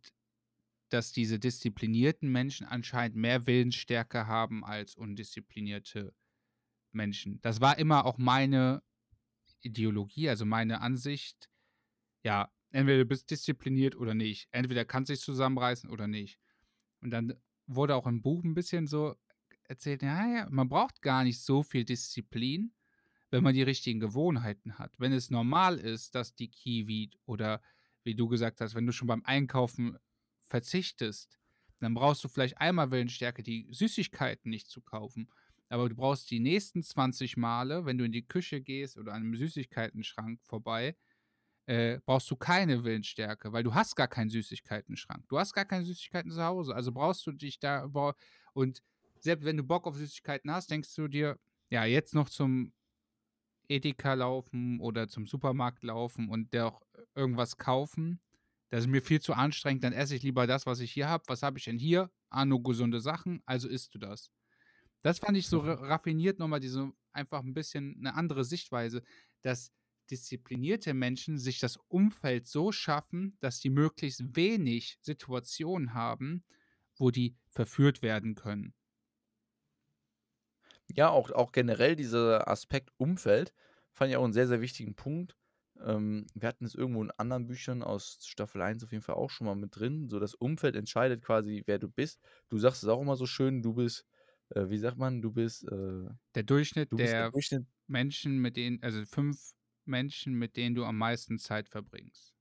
dass 0.89 1.12
diese 1.12 1.39
disziplinierten 1.39 2.32
Menschen 2.32 2.67
anscheinend 2.67 3.17
mehr 3.17 3.48
Willensstärke 3.48 4.28
haben 4.28 4.63
als 4.63 4.95
undisziplinierte 4.95 6.13
Menschen. 6.91 7.39
Das 7.41 7.62
war 7.62 7.78
immer 7.78 8.06
auch 8.06 8.17
meine 8.17 8.84
Ideologie, 9.62 10.30
also 10.30 10.45
meine 10.45 10.82
Ansicht. 10.82 11.50
Ja, 12.24 12.52
entweder 12.71 13.00
du 13.00 13.06
bist 13.06 13.30
diszipliniert 13.30 13.95
oder 13.95 14.13
nicht. 14.13 14.48
Entweder 14.52 14.86
kannst 14.86 15.10
du 15.10 15.13
dich 15.13 15.21
zusammenreißen 15.21 15.89
oder 15.89 16.08
nicht. 16.08 16.39
Und 17.02 17.12
dann 17.12 17.34
wurde 17.67 17.95
auch 17.95 18.08
im 18.08 18.21
Buch 18.21 18.43
ein 18.43 18.54
bisschen 18.54 18.88
so 18.88 19.15
erzählt, 19.63 20.04
ja, 20.04 20.28
ja, 20.28 20.48
man 20.50 20.69
braucht 20.69 21.02
gar 21.02 21.24
nicht 21.24 21.41
so 21.41 21.63
viel 21.63 21.84
Disziplin, 21.84 22.74
wenn 23.32 23.43
man 23.43 23.56
die 23.56 23.63
richtigen 23.63 24.00
Gewohnheiten 24.00 24.78
hat. 24.78 24.93
Wenn 25.00 25.12
es 25.12 25.32
normal 25.32 25.78
ist, 25.78 26.15
dass 26.15 26.36
die 26.36 26.50
Kiwi 26.50 27.12
oder 27.26 27.62
wie 28.04 28.15
du 28.15 28.28
gesagt 28.28 28.62
hast, 28.62 28.76
wenn 28.76 28.86
du 28.86 28.91
schon 28.91 29.08
beim 29.08 29.24
Einkaufen 29.26 29.98
verzichtest, 30.56 31.38
dann 31.82 31.94
brauchst 31.94 32.24
du 32.24 32.30
vielleicht 32.30 32.58
einmal 32.60 32.89
Willensstärke, 32.89 33.44
die 33.44 33.68
Süßigkeiten 33.72 34.50
nicht 34.50 34.70
zu 34.70 34.82
kaufen. 34.82 35.30
Aber 35.68 35.89
du 35.89 35.96
brauchst 35.96 36.32
die 36.32 36.39
nächsten 36.39 36.82
20 36.82 37.36
Male, 37.36 37.86
wenn 37.86 37.98
du 37.98 38.06
in 38.06 38.13
die 38.13 38.26
Küche 38.26 38.62
gehst 38.62 38.98
oder 38.98 39.12
an 39.12 39.24
einem 39.24 39.36
Süßigkeitenschrank 39.36 40.39
vorbei, 40.44 40.96
äh, 41.65 42.00
brauchst 42.06 42.32
du 42.32 42.38
keine 42.38 42.86
Willensstärke, 42.86 43.52
weil 43.52 43.63
du 43.63 43.74
hast 43.74 43.98
gar 43.98 44.08
keinen 44.08 44.30
Süßigkeitenschrank. 44.30 45.28
Du 45.28 45.38
hast 45.38 45.52
gar 45.52 45.65
keine 45.65 45.84
Süßigkeiten 45.84 46.32
zu 46.32 46.41
Hause. 46.41 46.74
Also 46.74 46.94
brauchst 46.94 47.28
du 47.28 47.34
dich 47.34 47.60
da. 47.60 47.89
Und 48.54 48.82
selbst 49.20 49.44
wenn 49.44 49.58
du 49.58 49.63
Bock 49.63 49.88
auf 49.88 49.98
Süßigkeiten 49.98 50.50
hast, 50.52 50.72
denkst 50.72 50.96
du 50.96 51.10
dir, 51.10 51.38
ja, 51.70 51.84
jetzt 51.84 52.15
noch 52.15 52.30
zum 52.30 52.72
Edeka 53.68 54.13
laufen 54.13 54.80
oder 54.80 55.10
zum 55.10 55.28
Supermarkt 55.28 55.84
laufen 55.84 56.30
und 56.30 56.54
der 56.54 56.68
auch 56.68 56.82
irgendwas 57.13 57.58
kaufen. 57.58 58.22
Das 58.69 58.82
ist 58.82 58.88
mir 58.88 59.01
viel 59.01 59.21
zu 59.21 59.34
anstrengend. 59.34 59.84
Dann 59.84 59.93
esse 59.93 60.15
ich 60.15 60.23
lieber 60.23 60.47
das, 60.47 60.65
was 60.65 60.80
ich 60.80 60.91
hier 60.91 61.08
habe. 61.08 61.23
Was 61.28 61.43
habe 61.43 61.58
ich 61.58 61.65
denn 61.65 61.78
hier? 61.78 62.12
Ah, 62.30 62.45
nur 62.45 62.63
gesunde 62.63 62.99
Sachen. 62.99 63.41
Also 63.45 63.67
isst 63.67 63.93
du 63.93 63.99
das. 63.99 64.32
Das 65.04 65.19
fand 65.19 65.38
ich 65.38 65.47
so 65.47 65.60
raffiniert 65.60 66.39
nochmal, 66.39 66.60
diese 66.60 66.91
einfach 67.13 67.43
ein 67.43 67.54
bisschen 67.54 67.95
eine 67.99 68.15
andere 68.15 68.43
Sichtweise, 68.43 69.04
dass 69.43 69.71
disziplinierte 70.10 70.93
Menschen 70.93 71.38
sich 71.38 71.60
das 71.60 71.78
Umfeld 71.88 72.47
so 72.47 72.71
schaffen, 72.71 73.38
dass 73.39 73.60
sie 73.60 73.69
möglichst 73.69 74.36
wenig 74.36 74.97
Situationen 75.01 75.93
haben, 75.93 76.43
wo 76.97 77.12
die 77.12 77.38
verführt 77.49 78.01
werden 78.01 78.36
können. 78.36 78.73
Ja, 80.88 81.10
auch, 81.10 81.32
auch 81.32 81.51
generell 81.51 81.95
dieser 81.95 82.47
Aspekt 82.47 82.91
Umfeld 82.97 83.54
fand 83.93 84.12
ich 84.12 84.17
auch 84.17 84.23
einen 84.23 84.34
sehr, 84.34 84.47
sehr 84.47 84.62
wichtigen 84.62 84.95
Punkt. 84.95 85.36
Ähm, 85.84 86.26
wir 86.34 86.48
hatten 86.48 86.66
es 86.66 86.76
irgendwo 86.76 87.04
in 87.04 87.12
anderen 87.12 87.48
Büchern 87.48 87.84
aus 87.84 88.20
Staffel 88.26 88.62
1 88.62 88.84
auf 88.84 88.92
jeden 88.92 89.04
Fall 89.04 89.16
auch 89.16 89.30
schon 89.30 89.48
mal 89.48 89.56
mit 89.56 89.76
drin. 89.76 90.10
So 90.10 90.20
das 90.20 90.34
Umfeld 90.36 90.76
entscheidet 90.76 91.22
quasi, 91.22 91.64
wer 91.66 91.80
du 91.80 91.90
bist. 91.90 92.20
Du 92.50 92.58
sagst 92.58 92.84
es 92.84 92.90
auch 92.90 93.02
immer 93.02 93.16
so 93.16 93.26
schön, 93.26 93.62
du 93.62 93.74
bist, 93.74 94.06
äh, 94.50 94.70
wie 94.70 94.78
sagt 94.78 94.98
man, 94.98 95.22
du 95.22 95.32
bist 95.32 95.64
äh, 95.66 96.10
der 96.36 96.44
Durchschnitt 96.44 96.92
der, 96.92 97.08
der 97.08 97.32
Durchschnitt 97.32 97.66
Menschen, 97.88 98.40
mit 98.40 98.58
denen, 98.58 98.82
also 98.82 99.06
fünf 99.06 99.54
Menschen, 99.86 100.34
mit 100.34 100.58
denen 100.58 100.76
du 100.76 100.86
am 100.86 100.98
meisten 100.98 101.38
Zeit 101.40 101.70
verbringst. 101.70 102.34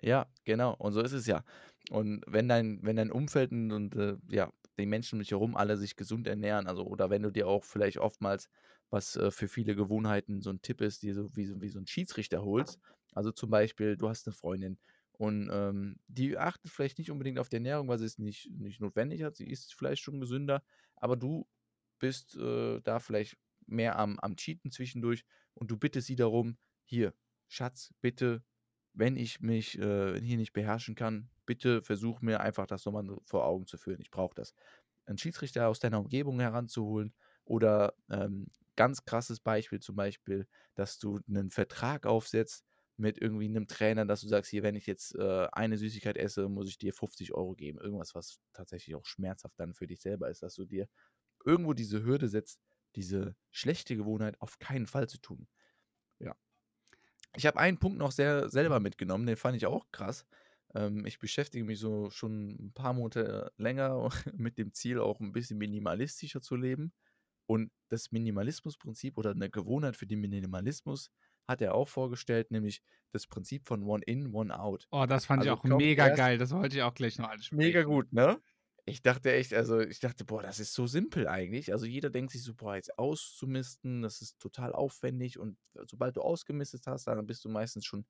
Ja, 0.00 0.26
genau. 0.44 0.74
Und 0.74 0.92
so 0.92 1.00
ist 1.00 1.12
es 1.12 1.26
ja. 1.26 1.44
Und 1.90 2.22
wenn 2.26 2.48
dein, 2.48 2.80
wenn 2.82 2.96
dein 2.96 3.10
Umfeld 3.10 3.52
und, 3.52 3.72
und 3.72 3.96
äh, 3.96 4.16
ja, 4.28 4.52
die 4.78 4.86
Menschen 4.86 5.16
um 5.16 5.20
dich 5.20 5.30
herum 5.30 5.56
alle 5.56 5.76
sich 5.76 5.96
gesund 5.96 6.26
ernähren, 6.26 6.66
also 6.66 6.84
oder 6.86 7.10
wenn 7.10 7.22
du 7.22 7.30
dir 7.30 7.48
auch 7.48 7.64
vielleicht 7.64 7.98
oftmals, 7.98 8.48
was 8.90 9.16
äh, 9.16 9.30
für 9.30 9.48
viele 9.48 9.74
Gewohnheiten 9.74 10.40
so 10.40 10.50
ein 10.50 10.62
Tipp 10.62 10.80
ist, 10.80 11.02
dir 11.02 11.14
so 11.14 11.34
wie, 11.36 11.46
so 11.46 11.60
wie 11.60 11.68
so 11.68 11.78
ein 11.78 11.86
Schiedsrichter 11.86 12.44
holst. 12.44 12.78
Also 13.12 13.30
zum 13.32 13.50
Beispiel, 13.50 13.96
du 13.96 14.08
hast 14.08 14.26
eine 14.26 14.34
Freundin 14.34 14.78
und 15.12 15.48
ähm, 15.52 15.96
die 16.08 16.36
achtet 16.36 16.70
vielleicht 16.70 16.98
nicht 16.98 17.10
unbedingt 17.10 17.38
auf 17.38 17.48
die 17.48 17.56
Ernährung, 17.56 17.88
weil 17.88 17.98
sie 17.98 18.06
es 18.06 18.18
nicht, 18.18 18.50
nicht 18.50 18.80
notwendig 18.80 19.22
hat. 19.22 19.36
Sie 19.36 19.48
isst 19.48 19.74
vielleicht 19.74 20.02
schon 20.02 20.20
gesünder, 20.20 20.64
aber 20.96 21.16
du 21.16 21.46
bist 21.98 22.36
äh, 22.36 22.80
da 22.82 22.98
vielleicht 22.98 23.36
mehr 23.66 23.98
am, 23.98 24.18
am 24.18 24.36
Cheaten 24.36 24.70
zwischendurch 24.70 25.24
und 25.54 25.70
du 25.70 25.76
bittest 25.76 26.08
sie 26.08 26.16
darum, 26.16 26.58
hier, 26.84 27.14
Schatz, 27.48 27.94
bitte, 28.00 28.42
wenn 28.92 29.16
ich 29.16 29.40
mich 29.40 29.78
äh, 29.78 30.20
hier 30.20 30.36
nicht 30.36 30.52
beherrschen 30.52 30.94
kann, 30.94 31.30
bitte 31.46 31.82
versuch 31.82 32.20
mir 32.20 32.40
einfach 32.40 32.66
das 32.66 32.84
nochmal 32.84 33.04
vor 33.24 33.44
Augen 33.46 33.66
zu 33.66 33.78
führen. 33.78 34.00
Ich 34.00 34.10
brauche 34.10 34.34
das. 34.34 34.54
Einen 35.06 35.18
Schiedsrichter 35.18 35.68
aus 35.68 35.80
deiner 35.80 36.00
Umgebung 36.00 36.40
heranzuholen 36.40 37.14
oder 37.44 37.94
ähm, 38.10 38.46
ganz 38.76 39.04
krasses 39.04 39.40
Beispiel 39.40 39.80
zum 39.80 39.96
Beispiel, 39.96 40.46
dass 40.74 40.98
du 40.98 41.20
einen 41.28 41.50
Vertrag 41.50 42.06
aufsetzt 42.06 42.64
mit 42.96 43.20
irgendwie 43.20 43.46
einem 43.46 43.66
Trainer, 43.66 44.06
dass 44.06 44.20
du 44.22 44.28
sagst, 44.28 44.50
hier, 44.50 44.62
wenn 44.62 44.76
ich 44.76 44.86
jetzt 44.86 45.14
äh, 45.16 45.48
eine 45.52 45.76
Süßigkeit 45.76 46.16
esse, 46.16 46.48
muss 46.48 46.68
ich 46.68 46.78
dir 46.78 46.94
50 46.94 47.34
Euro 47.34 47.54
geben. 47.54 47.78
Irgendwas, 47.78 48.14
was 48.14 48.38
tatsächlich 48.52 48.94
auch 48.94 49.04
schmerzhaft 49.04 49.58
dann 49.58 49.74
für 49.74 49.86
dich 49.86 50.00
selber 50.00 50.30
ist, 50.30 50.42
dass 50.42 50.54
du 50.54 50.64
dir 50.64 50.88
irgendwo 51.44 51.74
diese 51.74 52.04
Hürde 52.04 52.28
setzt, 52.28 52.60
diese 52.96 53.36
schlechte 53.50 53.96
Gewohnheit 53.96 54.40
auf 54.40 54.58
keinen 54.58 54.86
Fall 54.86 55.08
zu 55.08 55.18
tun. 55.20 55.48
Ja, 56.20 56.36
ich 57.36 57.46
habe 57.46 57.58
einen 57.58 57.78
Punkt 57.78 57.98
noch 57.98 58.12
sehr 58.12 58.48
selber 58.48 58.80
mitgenommen, 58.80 59.26
den 59.26 59.36
fand 59.36 59.56
ich 59.56 59.66
auch 59.66 59.90
krass. 59.92 60.26
Ähm, 60.74 61.06
ich 61.06 61.18
beschäftige 61.18 61.64
mich 61.64 61.78
so 61.78 62.10
schon 62.10 62.50
ein 62.50 62.72
paar 62.72 62.92
Monate 62.92 63.52
länger 63.56 64.08
mit 64.36 64.58
dem 64.58 64.72
Ziel, 64.72 64.98
auch 64.98 65.20
ein 65.20 65.32
bisschen 65.32 65.58
minimalistischer 65.58 66.40
zu 66.40 66.56
leben. 66.56 66.92
Und 67.46 67.70
das 67.88 68.10
Minimalismusprinzip 68.10 69.18
oder 69.18 69.32
eine 69.32 69.50
Gewohnheit 69.50 69.96
für 69.96 70.06
den 70.06 70.20
Minimalismus 70.20 71.10
hat 71.46 71.60
er 71.60 71.74
auch 71.74 71.88
vorgestellt, 71.88 72.50
nämlich 72.50 72.82
das 73.12 73.26
Prinzip 73.26 73.66
von 73.66 73.82
One 73.82 74.02
In, 74.04 74.32
One 74.34 74.58
Out. 74.58 74.86
Oh, 74.90 75.04
das 75.06 75.26
fand 75.26 75.40
also 75.40 75.52
ich 75.52 75.58
auch 75.58 75.64
mega 75.64 76.08
geil. 76.08 76.38
Das 76.38 76.52
wollte 76.52 76.76
ich 76.76 76.82
auch 76.82 76.94
gleich 76.94 77.18
noch 77.18 77.28
ansprechen. 77.28 77.58
Mega 77.58 77.82
gut, 77.82 78.12
ne? 78.12 78.40
Ich 78.86 79.02
dachte 79.02 79.32
echt, 79.32 79.54
also 79.54 79.80
ich 79.80 80.00
dachte, 80.00 80.24
boah, 80.24 80.42
das 80.42 80.58
ist 80.58 80.74
so 80.74 80.86
simpel 80.86 81.26
eigentlich. 81.26 81.72
Also 81.72 81.86
jeder 81.86 82.10
denkt 82.10 82.32
sich 82.32 82.42
so, 82.42 82.54
boah, 82.54 82.76
jetzt 82.76 82.98
auszumisten, 82.98 84.02
das 84.02 84.20
ist 84.20 84.38
total 84.40 84.72
aufwendig 84.72 85.38
und 85.38 85.58
sobald 85.86 86.16
du 86.16 86.20
ausgemistet 86.20 86.86
hast, 86.86 87.06
dann 87.06 87.26
bist 87.26 87.44
du 87.44 87.48
meistens 87.48 87.86
schon 87.86 88.06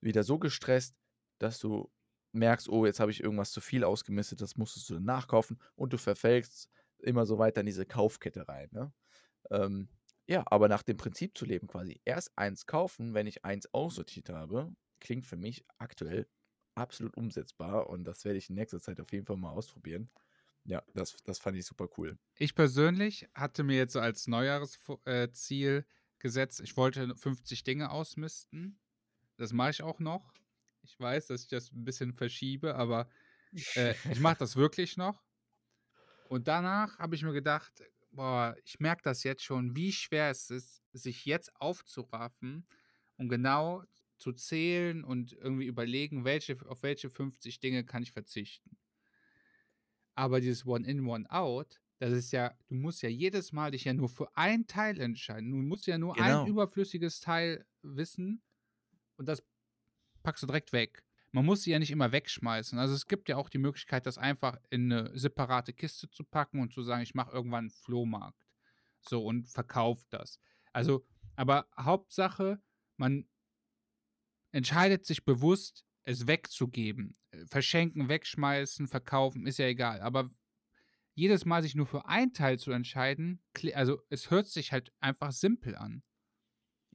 wieder 0.00 0.22
so 0.22 0.38
gestresst, 0.38 0.96
dass 1.42 1.58
du 1.58 1.90
merkst, 2.32 2.68
oh, 2.68 2.86
jetzt 2.86 3.00
habe 3.00 3.10
ich 3.10 3.22
irgendwas 3.22 3.52
zu 3.52 3.60
viel 3.60 3.84
ausgemistet, 3.84 4.40
das 4.40 4.56
musstest 4.56 4.88
du 4.88 4.94
dann 4.94 5.04
nachkaufen 5.04 5.60
und 5.74 5.92
du 5.92 5.98
verfällst 5.98 6.70
immer 6.98 7.26
so 7.26 7.38
weiter 7.38 7.60
in 7.60 7.66
diese 7.66 7.84
Kaufkette 7.84 8.48
rein. 8.48 8.68
Ne? 8.72 8.92
Ähm, 9.50 9.88
ja, 10.26 10.44
aber 10.46 10.68
nach 10.68 10.82
dem 10.82 10.96
Prinzip 10.96 11.36
zu 11.36 11.44
leben 11.44 11.66
quasi, 11.66 12.00
erst 12.04 12.30
eins 12.36 12.66
kaufen, 12.66 13.12
wenn 13.12 13.26
ich 13.26 13.44
eins 13.44 13.72
aussortiert 13.74 14.30
habe, 14.30 14.74
klingt 15.00 15.26
für 15.26 15.36
mich 15.36 15.64
aktuell 15.78 16.28
absolut 16.74 17.16
umsetzbar 17.16 17.88
und 17.90 18.04
das 18.04 18.24
werde 18.24 18.38
ich 18.38 18.48
in 18.48 18.54
nächster 18.54 18.80
Zeit 18.80 19.00
auf 19.00 19.12
jeden 19.12 19.26
Fall 19.26 19.36
mal 19.36 19.50
ausprobieren. 19.50 20.10
Ja, 20.64 20.82
das, 20.94 21.16
das 21.24 21.38
fand 21.38 21.56
ich 21.58 21.66
super 21.66 21.88
cool. 21.98 22.18
Ich 22.38 22.54
persönlich 22.54 23.28
hatte 23.34 23.64
mir 23.64 23.76
jetzt 23.76 23.96
als 23.96 24.28
Neujahresziel 24.28 25.84
äh, 25.86 25.92
gesetzt, 26.20 26.60
ich 26.60 26.76
wollte 26.76 27.14
50 27.16 27.64
Dinge 27.64 27.90
ausmisten. 27.90 28.78
Das 29.36 29.52
mache 29.52 29.70
ich 29.70 29.82
auch 29.82 29.98
noch. 29.98 30.32
Ich 30.82 30.98
weiß, 30.98 31.28
dass 31.28 31.42
ich 31.42 31.48
das 31.48 31.72
ein 31.72 31.84
bisschen 31.84 32.12
verschiebe, 32.12 32.74
aber 32.74 33.08
äh, 33.76 33.94
ich 34.10 34.20
mache 34.20 34.38
das 34.38 34.56
wirklich 34.56 34.96
noch. 34.96 35.22
Und 36.28 36.48
danach 36.48 36.98
habe 36.98 37.14
ich 37.14 37.22
mir 37.22 37.32
gedacht, 37.32 37.82
boah, 38.10 38.56
ich 38.64 38.80
merke 38.80 39.02
das 39.02 39.22
jetzt 39.22 39.44
schon, 39.44 39.76
wie 39.76 39.92
schwer 39.92 40.30
es 40.30 40.50
ist, 40.50 40.82
sich 40.92 41.24
jetzt 41.24 41.54
aufzuraffen 41.60 42.66
und 43.16 43.28
genau 43.28 43.84
zu 44.18 44.32
zählen 44.32 45.04
und 45.04 45.32
irgendwie 45.32 45.66
überlegen, 45.66 46.24
welche, 46.24 46.56
auf 46.68 46.82
welche 46.82 47.10
50 47.10 47.60
Dinge 47.60 47.84
kann 47.84 48.02
ich 48.02 48.12
verzichten. 48.12 48.78
Aber 50.14 50.40
dieses 50.40 50.66
One-in, 50.66 51.06
One-out, 51.06 51.80
das 51.98 52.12
ist 52.12 52.32
ja, 52.32 52.56
du 52.68 52.74
musst 52.74 53.02
ja 53.02 53.08
jedes 53.08 53.52
Mal 53.52 53.70
dich 53.70 53.84
ja 53.84 53.94
nur 53.94 54.08
für 54.08 54.36
ein 54.36 54.66
Teil 54.66 55.00
entscheiden. 55.00 55.50
Du 55.50 55.56
musst 55.56 55.86
ja 55.86 55.98
nur 55.98 56.14
genau. 56.14 56.42
ein 56.42 56.48
überflüssiges 56.48 57.20
Teil 57.20 57.64
wissen 57.82 58.42
und 59.16 59.26
das 59.26 59.42
packst 60.22 60.42
du 60.42 60.46
direkt 60.46 60.72
weg. 60.72 61.04
Man 61.32 61.46
muss 61.46 61.62
sie 61.62 61.70
ja 61.70 61.78
nicht 61.78 61.90
immer 61.90 62.12
wegschmeißen. 62.12 62.78
Also 62.78 62.94
es 62.94 63.06
gibt 63.06 63.28
ja 63.28 63.36
auch 63.36 63.48
die 63.48 63.58
Möglichkeit, 63.58 64.06
das 64.06 64.18
einfach 64.18 64.58
in 64.70 64.92
eine 64.92 65.18
separate 65.18 65.72
Kiste 65.72 66.10
zu 66.10 66.24
packen 66.24 66.60
und 66.60 66.72
zu 66.72 66.82
sagen, 66.82 67.02
ich 67.02 67.14
mache 67.14 67.32
irgendwann 67.32 67.64
einen 67.64 67.70
Flohmarkt. 67.70 68.46
So 69.00 69.24
und 69.24 69.48
verkaufe 69.48 70.04
das. 70.10 70.38
Also, 70.72 71.06
aber 71.34 71.66
Hauptsache, 71.78 72.60
man 72.96 73.26
entscheidet 74.52 75.06
sich 75.06 75.24
bewusst, 75.24 75.84
es 76.04 76.26
wegzugeben. 76.26 77.16
Verschenken, 77.46 78.08
wegschmeißen, 78.08 78.86
verkaufen, 78.86 79.46
ist 79.46 79.58
ja 79.58 79.66
egal. 79.66 80.00
Aber 80.00 80.30
jedes 81.14 81.44
Mal 81.44 81.62
sich 81.62 81.74
nur 81.74 81.86
für 81.86 82.06
ein 82.06 82.32
Teil 82.32 82.58
zu 82.58 82.72
entscheiden, 82.72 83.42
also 83.74 84.02
es 84.08 84.30
hört 84.30 84.48
sich 84.48 84.72
halt 84.72 84.92
einfach 85.00 85.32
simpel 85.32 85.76
an. 85.76 86.02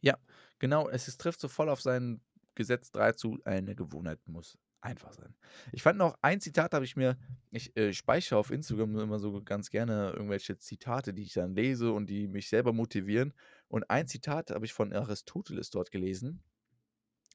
Ja, 0.02 0.18
genau. 0.60 0.90
Es 0.90 1.18
trifft 1.18 1.40
so 1.40 1.48
voll 1.48 1.70
auf 1.70 1.82
sein 1.82 2.22
Gesetz 2.58 2.92
3 2.92 3.14
zu, 3.14 3.40
eine 3.46 3.76
Gewohnheit 3.76 4.20
muss 4.28 4.58
einfach 4.82 5.14
sein. 5.14 5.36
Ich 5.72 5.84
fand 5.84 5.98
noch 5.98 6.18
ein 6.22 6.42
Zitat, 6.42 6.74
habe 6.74 6.86
ich 6.86 6.96
mir, 6.96 7.18
ich 7.52 7.76
äh, 7.78 7.94
speichere 7.94 8.40
auf 8.40 8.52
Instagram 8.52 8.98
immer 9.00 9.20
so 9.20 9.42
ganz 9.44 9.70
gerne 9.70 10.12
irgendwelche 10.16 10.58
Zitate, 10.58 11.14
die 11.14 11.24
ich 11.24 11.34
dann 11.34 11.56
lese 11.56 11.92
und 11.92 12.08
die 12.10 12.28
mich 12.28 12.50
selber 12.50 12.74
motivieren. 12.74 13.34
Und 13.68 13.90
ein 13.90 14.08
Zitat 14.08 14.52
habe 14.52 14.66
ich 14.66 14.74
von 14.74 14.94
Aristoteles 14.94 15.70
dort 15.70 15.92
gelesen. 15.92 16.42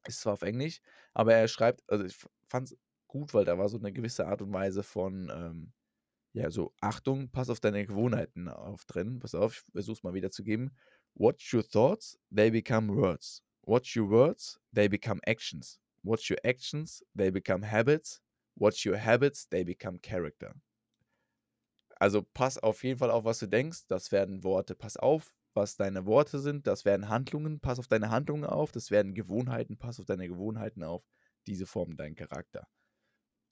Ist 0.07 0.21
zwar 0.21 0.33
auf 0.35 0.43
Englisch, 0.43 0.81
aber 1.15 1.35
er 1.35 1.47
schreibt, 1.47 1.83
also 1.89 2.05
ich 2.05 2.17
fand 2.49 2.73
es 2.73 2.79
gut, 3.07 3.35
weil 3.35 3.45
da 3.45 3.57
war 3.59 3.69
so 3.69 3.79
eine 3.79 3.93
gewisse 3.93 4.27
Art 4.27 4.43
und 4.43 4.53
Weise 4.53 4.83
von, 4.83 5.31
ähm, 5.33 5.73
ja, 6.33 6.51
so 6.51 6.73
Achtung, 6.81 7.31
pass 7.31 7.51
auf 7.51 7.61
deine 7.61 7.87
Gewohnheiten 7.87 8.49
auf 8.49 8.85
drin. 8.87 9.21
Pass 9.21 9.35
auf, 9.35 9.53
ich 9.53 9.73
versuch's 9.73 10.03
mal 10.03 10.15
wiederzugeben. 10.15 10.77
Watch 11.15 11.53
your 11.55 11.63
thoughts, 11.69 12.19
they 12.35 12.51
become 12.51 12.93
words. 12.93 13.45
Watch 13.65 13.97
your 13.97 14.11
words, 14.11 14.59
they 14.73 14.89
become 14.89 15.21
actions. 15.27 15.79
Watch 16.03 16.31
your 16.31 16.39
actions, 16.45 17.03
they 17.15 17.31
become 17.31 17.65
habits. 17.65 18.21
Watch 18.57 18.85
your 18.85 18.97
habits, 18.97 19.49
they 19.49 19.65
become 19.65 19.99
character. 20.01 20.55
Also 22.03 22.23
pass 22.23 22.59
auf 22.59 22.83
jeden 22.83 22.99
Fall 22.99 23.13
auf, 23.13 23.25
was 23.25 23.39
du 23.39 23.47
denkst. 23.47 23.87
Das 23.87 24.11
werden 24.11 24.43
Worte. 24.43 24.75
Pass 24.75 24.97
auf, 24.97 25.33
was 25.55 25.77
deine 25.77 26.05
Worte 26.05 26.41
sind. 26.41 26.67
Das 26.67 26.85
werden 26.85 27.09
Handlungen. 27.09 27.61
Pass 27.61 27.79
auf 27.79 27.87
deine 27.87 28.11
Handlungen 28.11 28.45
auf. 28.45 28.73
Das 28.73 28.91
werden 28.91 29.15
Gewohnheiten. 29.15 29.79
Pass 29.79 30.01
auf 30.01 30.07
deine 30.07 30.27
Gewohnheiten 30.27 30.83
auf. 30.83 31.09
Diese 31.47 31.65
formen 31.65 31.97
deinen 31.97 32.17
Charakter. 32.17 32.67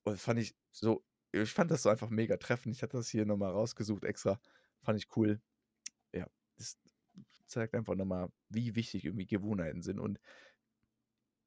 Und 0.03 0.19
fand 0.19 0.41
ich 0.41 0.57
so, 0.73 1.05
ich 1.31 1.53
fand 1.53 1.71
das 1.71 1.85
so 1.85 1.91
einfach 1.91 2.11
mega 2.11 2.37
treffend. 2.39 2.75
Ich 2.75 2.83
hatte 2.83 2.97
das 2.97 3.09
hier 3.09 3.25
nochmal 3.25 3.53
rausgesucht 3.53 4.05
extra. 4.05 4.41
Fand 4.83 4.99
ich 4.99 5.17
cool. 5.17 5.41
Ja, 6.13 6.27
das 6.57 6.77
zeigt 7.51 7.75
einfach 7.75 7.95
nochmal, 7.95 8.31
wie 8.49 8.75
wichtig 8.75 9.05
irgendwie 9.05 9.27
Gewohnheiten 9.27 9.83
sind. 9.83 9.99
Und 9.99 10.19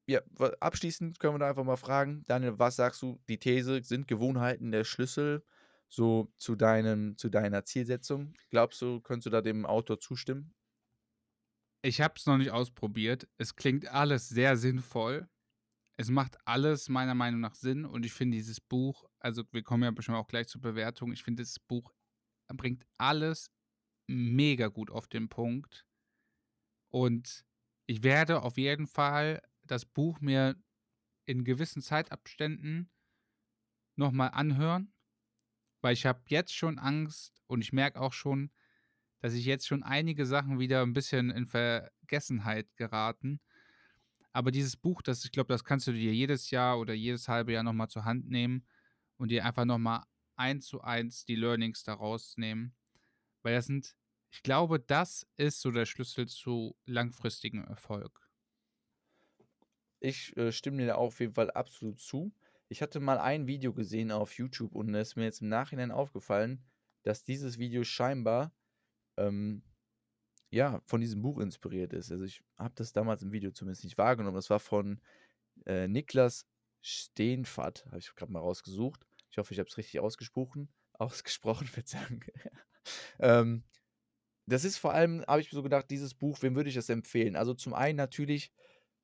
ja, 0.07 0.21
abschließend 0.59 1.19
können 1.19 1.35
wir 1.35 1.39
da 1.39 1.49
einfach 1.49 1.63
mal 1.63 1.77
fragen, 1.77 2.23
Daniel, 2.25 2.59
was 2.59 2.75
sagst 2.75 3.01
du? 3.01 3.21
Die 3.29 3.39
These, 3.39 3.81
sind 3.83 4.07
Gewohnheiten 4.07 4.71
der 4.71 4.83
Schlüssel 4.83 5.43
so 5.87 6.31
zu, 6.37 6.55
deinem, 6.55 7.17
zu 7.17 7.29
deiner 7.29 7.63
Zielsetzung? 7.63 8.33
Glaubst 8.49 8.81
du, 8.81 8.99
könntest 8.99 9.27
du 9.27 9.29
da 9.29 9.41
dem 9.41 9.65
Autor 9.65 9.99
zustimmen? 9.99 10.53
Ich 11.81 12.01
habe 12.01 12.15
es 12.17 12.25
noch 12.25 12.37
nicht 12.37 12.51
ausprobiert. 12.51 13.27
Es 13.37 13.55
klingt 13.55 13.87
alles 13.87 14.29
sehr 14.29 14.57
sinnvoll. 14.57 15.29
Es 15.95 16.09
macht 16.09 16.37
alles 16.45 16.89
meiner 16.89 17.13
Meinung 17.13 17.39
nach 17.39 17.55
Sinn 17.55 17.85
und 17.85 18.05
ich 18.05 18.13
finde 18.13 18.37
dieses 18.37 18.59
Buch, 18.59 19.05
also 19.19 19.43
wir 19.51 19.61
kommen 19.61 19.83
ja 19.83 19.91
bestimmt 19.91 20.17
auch 20.17 20.27
gleich 20.27 20.47
zur 20.47 20.59
Bewertung, 20.59 21.13
ich 21.13 21.23
finde 21.23 21.43
dieses 21.43 21.59
Buch 21.59 21.93
bringt 22.55 22.85
alles 22.97 23.51
mega 24.07 24.67
gut 24.67 24.91
auf 24.91 25.07
den 25.07 25.29
Punkt. 25.29 25.85
Und 26.93 27.43
ich 27.87 28.03
werde 28.03 28.43
auf 28.43 28.55
jeden 28.55 28.85
Fall 28.85 29.41
das 29.63 29.83
Buch 29.83 30.21
mir 30.21 30.55
in 31.25 31.43
gewissen 31.43 31.81
Zeitabständen 31.81 32.91
nochmal 33.95 34.29
anhören, 34.29 34.93
weil 35.81 35.93
ich 35.93 36.05
habe 36.05 36.21
jetzt 36.27 36.53
schon 36.53 36.77
Angst 36.77 37.41
und 37.47 37.61
ich 37.61 37.73
merke 37.73 37.99
auch 37.99 38.13
schon, 38.13 38.51
dass 39.21 39.33
ich 39.33 39.45
jetzt 39.45 39.65
schon 39.65 39.81
einige 39.81 40.27
Sachen 40.27 40.59
wieder 40.59 40.83
ein 40.83 40.93
bisschen 40.93 41.31
in 41.31 41.47
Vergessenheit 41.47 42.75
geraten. 42.75 43.41
Aber 44.31 44.51
dieses 44.51 44.77
Buch, 44.77 45.01
das 45.01 45.25
ich 45.25 45.31
glaube, 45.31 45.51
das 45.51 45.63
kannst 45.63 45.87
du 45.87 45.93
dir 45.93 46.13
jedes 46.13 46.51
Jahr 46.51 46.77
oder 46.77 46.93
jedes 46.93 47.27
halbe 47.27 47.53
Jahr 47.53 47.63
nochmal 47.63 47.89
zur 47.89 48.05
Hand 48.05 48.29
nehmen 48.29 48.67
und 49.17 49.29
dir 49.29 49.45
einfach 49.45 49.65
nochmal 49.65 50.03
eins 50.35 50.67
zu 50.67 50.81
eins 50.81 51.25
die 51.25 51.37
Learnings 51.37 51.81
daraus 51.81 52.37
nehmen. 52.37 52.75
Weil 53.41 53.55
das 53.55 53.65
sind, 53.65 53.95
ich 54.33 54.41
glaube, 54.41 54.79
das 54.79 55.27
ist 55.37 55.61
so 55.61 55.69
der 55.69 55.85
Schlüssel 55.85 56.27
zu 56.27 56.75
langfristigem 56.87 57.63
Erfolg. 57.65 58.27
Ich 59.99 60.35
äh, 60.35 60.51
stimme 60.51 60.77
dir 60.77 60.87
da 60.87 60.95
auf 60.95 61.19
jeden 61.19 61.35
Fall 61.35 61.51
absolut 61.51 61.99
zu. 61.99 62.33
Ich 62.67 62.81
hatte 62.81 62.99
mal 62.99 63.19
ein 63.19 63.45
Video 63.45 63.73
gesehen 63.73 64.11
auf 64.11 64.33
YouTube 64.33 64.73
und 64.73 64.95
es 64.95 65.09
ist 65.09 65.15
mir 65.17 65.25
jetzt 65.25 65.43
im 65.43 65.49
Nachhinein 65.49 65.91
aufgefallen, 65.91 66.63
dass 67.03 67.23
dieses 67.23 67.59
Video 67.59 67.83
scheinbar 67.83 68.51
ähm, 69.17 69.61
ja, 70.49 70.81
von 70.87 70.99
diesem 70.99 71.21
Buch 71.21 71.39
inspiriert 71.39 71.93
ist. 71.93 72.11
Also 72.11 72.23
ich 72.23 72.43
habe 72.57 72.73
das 72.73 72.91
damals 72.91 73.21
im 73.21 73.31
Video 73.31 73.51
zumindest 73.51 73.83
nicht 73.83 73.99
wahrgenommen. 73.99 74.35
Das 74.35 74.49
war 74.49 74.59
von 74.59 74.99
äh, 75.67 75.87
Niklas 75.87 76.47
Steenfat, 76.81 77.85
habe 77.85 77.99
ich 77.99 78.15
gerade 78.15 78.31
mal 78.31 78.39
rausgesucht. 78.39 79.05
Ich 79.29 79.37
hoffe, 79.37 79.53
ich 79.53 79.59
habe 79.59 79.69
es 79.69 79.77
richtig 79.77 79.99
ausgesprochen. 79.99 80.69
Ausgesprochen, 80.93 81.67
Verzeihung. 81.67 82.23
ähm, 83.19 83.63
das 84.45 84.65
ist 84.65 84.77
vor 84.77 84.93
allem, 84.93 85.23
habe 85.27 85.41
ich 85.41 85.51
mir 85.51 85.55
so 85.55 85.63
gedacht, 85.63 85.89
dieses 85.89 86.13
Buch, 86.13 86.41
wem 86.41 86.55
würde 86.55 86.69
ich 86.69 86.75
das 86.75 86.89
empfehlen? 86.89 87.35
Also 87.35 87.53
zum 87.53 87.73
einen 87.73 87.97
natürlich, 87.97 88.51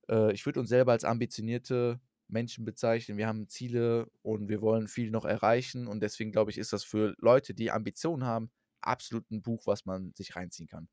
äh, 0.09 0.33
ich 0.33 0.45
würde 0.45 0.59
uns 0.59 0.69
selber 0.69 0.91
als 0.91 1.03
ambitionierte 1.05 1.99
Menschen 2.27 2.65
bezeichnen. 2.65 3.17
Wir 3.17 3.27
haben 3.27 3.47
Ziele 3.47 4.09
und 4.21 4.49
wir 4.49 4.61
wollen 4.61 4.87
viel 4.87 5.11
noch 5.11 5.25
erreichen. 5.25 5.87
Und 5.87 6.01
deswegen 6.01 6.31
glaube 6.31 6.51
ich, 6.51 6.57
ist 6.57 6.73
das 6.73 6.83
für 6.83 7.15
Leute, 7.19 7.53
die 7.53 7.71
Ambitionen 7.71 8.25
haben, 8.25 8.51
absolut 8.81 9.29
ein 9.31 9.41
Buch, 9.41 9.65
was 9.65 9.85
man 9.85 10.13
sich 10.15 10.35
reinziehen 10.35 10.67
kann. 10.67 10.87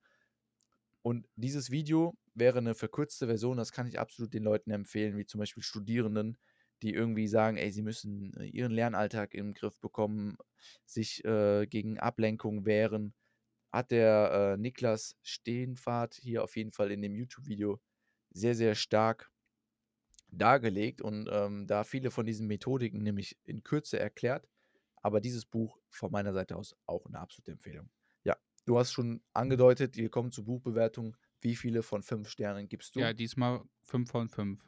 Und 1.02 1.28
dieses 1.36 1.70
Video 1.70 2.16
wäre 2.34 2.58
eine 2.58 2.74
verkürzte 2.74 3.26
Version, 3.26 3.56
das 3.58 3.70
kann 3.70 3.86
ich 3.86 4.00
absolut 4.00 4.34
den 4.34 4.42
Leuten 4.42 4.72
empfehlen, 4.72 5.16
wie 5.16 5.24
zum 5.24 5.38
Beispiel 5.38 5.62
Studierenden, 5.62 6.36
die 6.82 6.92
irgendwie 6.92 7.28
sagen, 7.28 7.56
ey, 7.56 7.70
sie 7.70 7.82
müssen 7.82 8.34
äh, 8.34 8.46
ihren 8.46 8.72
Lernalltag 8.72 9.32
im 9.34 9.54
Griff 9.54 9.78
bekommen, 9.80 10.36
sich 10.84 11.24
äh, 11.24 11.66
gegen 11.66 12.00
Ablenkung 12.00 12.66
wehren. 12.66 13.14
Hat 13.76 13.90
der 13.90 14.54
äh, 14.54 14.56
Niklas 14.56 15.16
Stehenfahrt 15.22 16.14
hier 16.14 16.42
auf 16.42 16.56
jeden 16.56 16.72
Fall 16.72 16.90
in 16.90 17.02
dem 17.02 17.14
YouTube-Video 17.14 17.80
sehr, 18.30 18.54
sehr 18.54 18.74
stark 18.74 19.30
dargelegt 20.28 21.02
und 21.02 21.28
ähm, 21.30 21.66
da 21.66 21.84
viele 21.84 22.10
von 22.10 22.24
diesen 22.24 22.46
Methodiken 22.46 23.02
nämlich 23.02 23.38
in 23.44 23.62
Kürze 23.62 23.98
erklärt. 23.98 24.48
Aber 25.02 25.20
dieses 25.20 25.44
Buch 25.44 25.78
von 25.90 26.10
meiner 26.10 26.32
Seite 26.32 26.56
aus 26.56 26.74
auch 26.86 27.06
eine 27.06 27.18
absolute 27.18 27.52
Empfehlung. 27.52 27.90
Du 28.66 28.76
hast 28.78 28.92
schon 28.92 29.22
angedeutet, 29.32 29.96
wir 29.96 30.10
kommen 30.10 30.32
zur 30.32 30.44
Buchbewertung. 30.44 31.16
Wie 31.40 31.54
viele 31.54 31.84
von 31.84 32.02
fünf 32.02 32.28
Sternen 32.28 32.68
gibst 32.68 32.96
du? 32.96 33.00
Ja, 33.00 33.12
diesmal 33.12 33.62
fünf 33.80 34.10
von 34.10 34.28
fünf. 34.28 34.60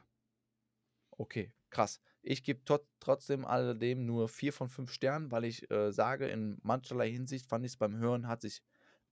Okay, 1.11 1.51
krass. 1.69 1.99
Ich 2.21 2.43
gebe 2.43 2.61
trotzdem 3.01 3.43
alledem 3.43 4.05
nur 4.05 4.29
vier 4.29 4.53
von 4.53 4.69
fünf 4.69 4.93
Sternen, 4.93 5.31
weil 5.31 5.43
ich 5.43 5.69
äh, 5.69 5.91
sage, 5.91 6.29
in 6.29 6.59
mancherlei 6.63 7.11
Hinsicht 7.11 7.45
fand 7.45 7.65
ich 7.65 7.73
es 7.73 7.77
beim 7.77 7.97
Hören 7.97 8.27
hat 8.27 8.41
sich 8.41 8.61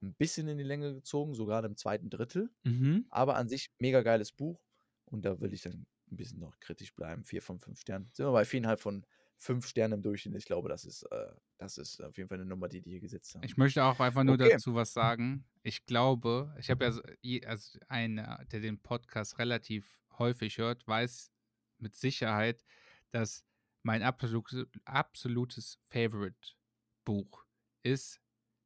ein 0.01 0.13
bisschen 0.15 0.47
in 0.47 0.57
die 0.57 0.63
Länge 0.63 0.93
gezogen, 0.93 1.33
so 1.33 1.45
gerade 1.45 1.67
im 1.67 1.75
zweiten 1.75 2.09
Drittel. 2.09 2.49
Mhm. 2.63 3.05
Aber 3.09 3.35
an 3.35 3.49
sich 3.49 3.69
mega 3.79 4.01
geiles 4.01 4.31
Buch. 4.31 4.61
Und 5.05 5.25
da 5.25 5.39
will 5.39 5.53
ich 5.53 5.61
dann 5.61 5.85
ein 6.11 6.17
bisschen 6.17 6.39
noch 6.39 6.59
kritisch 6.59 6.93
bleiben. 6.93 7.23
Vier 7.23 7.41
von 7.41 7.59
fünf 7.59 7.79
Sternen. 7.79 8.09
Sind 8.13 8.25
wir 8.25 8.31
bei 8.31 8.45
viereinhalb 8.45 8.79
von 8.79 9.05
fünf 9.37 9.67
Sterne 9.67 9.95
im 9.95 10.01
Durchschnitt. 10.01 10.35
Ich 10.35 10.45
glaube, 10.45 10.69
das 10.69 10.85
ist, 10.85 11.03
äh, 11.03 11.31
das 11.57 11.77
ist 11.77 12.01
auf 12.01 12.17
jeden 12.17 12.27
Fall 12.29 12.39
eine 12.39 12.45
Nummer, 12.45 12.67
die 12.67 12.81
die 12.81 12.91
hier 12.91 12.99
gesetzt 12.99 13.35
haben. 13.35 13.43
Ich 13.43 13.57
möchte 13.57 13.83
auch 13.83 13.99
einfach 13.99 14.23
nur 14.23 14.35
okay. 14.35 14.49
dazu 14.51 14.75
was 14.75 14.93
sagen. 14.93 15.45
Ich 15.63 15.85
glaube, 15.85 16.55
ich 16.59 16.69
habe 16.69 16.85
ja 16.85 16.91
so, 16.91 17.01
also 17.45 17.79
einer, 17.87 18.43
der 18.51 18.59
den 18.59 18.79
Podcast 18.79 19.37
relativ 19.37 19.99
häufig 20.17 20.57
hört, 20.57 20.87
weiß 20.87 21.31
mit 21.77 21.95
Sicherheit, 21.95 22.63
dass 23.11 23.43
mein 23.83 24.01
absolut, 24.01 24.51
absolutes 24.85 25.77
Favorite-Buch 25.83 27.45
ist, 27.83 28.19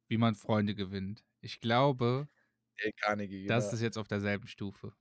wie 0.08 0.18
man 0.18 0.34
Freunde 0.34 0.74
gewinnt. 0.74 1.24
Ich 1.40 1.60
glaube, 1.60 2.28
Carnegie, 3.00 3.46
das 3.46 3.64
genau. 3.64 3.74
ist 3.74 3.80
jetzt 3.82 3.98
auf 3.98 4.08
derselben 4.08 4.46
Stufe. 4.46 4.94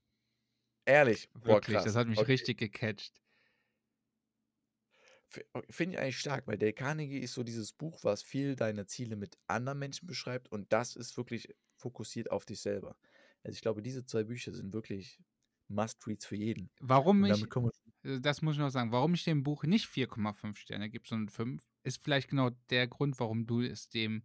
Ehrlich? 0.86 1.30
Boah, 1.34 1.56
Wirklich, 1.56 1.76
krass. 1.76 1.86
das 1.86 1.96
hat 1.96 2.08
mich 2.08 2.20
okay. 2.20 2.32
richtig 2.32 2.58
gecatcht. 2.60 3.22
Finde 5.70 5.96
ich 5.96 6.00
eigentlich 6.00 6.20
stark, 6.20 6.46
weil 6.46 6.58
Dale 6.58 6.74
Carnegie 6.74 7.20
ist 7.20 7.34
so 7.34 7.44
dieses 7.44 7.72
Buch, 7.72 8.04
was 8.04 8.22
viel 8.22 8.56
deine 8.56 8.86
Ziele 8.86 9.16
mit 9.16 9.38
anderen 9.48 9.80
Menschen 9.80 10.06
beschreibt 10.06 10.52
und 10.52 10.74
das 10.74 10.96
ist 10.98 11.16
wirklich 11.16 11.56
fokussiert 11.78 12.30
auf 12.32 12.46
dich 12.46 12.60
selber. 12.60 12.98
Also 13.44 13.56
ich 13.56 13.62
glaube, 13.62 13.82
diese 13.82 14.06
zwei 14.06 14.24
Bücher 14.24 14.52
sind 14.52 14.74
wirklich 14.74 15.20
Must-Reads 15.70 16.26
für 16.26 16.36
jeden. 16.36 16.70
Warum 16.82 17.24
ich, 17.24 17.46
äh, 18.04 18.20
das 18.20 18.42
muss 18.42 18.56
ich 18.56 18.60
noch 18.60 18.70
sagen, 18.72 18.92
warum 18.92 19.14
ich 19.14 19.24
dem 19.24 19.44
Buch 19.44 19.64
nicht 19.64 19.88
4,5 19.88 20.58
Sterne 20.58 20.90
gebe, 20.90 21.08
sondern 21.08 21.30
5, 21.30 21.64
ist 21.84 22.04
vielleicht 22.04 22.30
genau 22.30 22.50
der 22.70 22.88
Grund, 22.88 23.18
warum 23.20 23.48
du 23.48 23.62
es 23.62 23.88
dem 23.88 24.24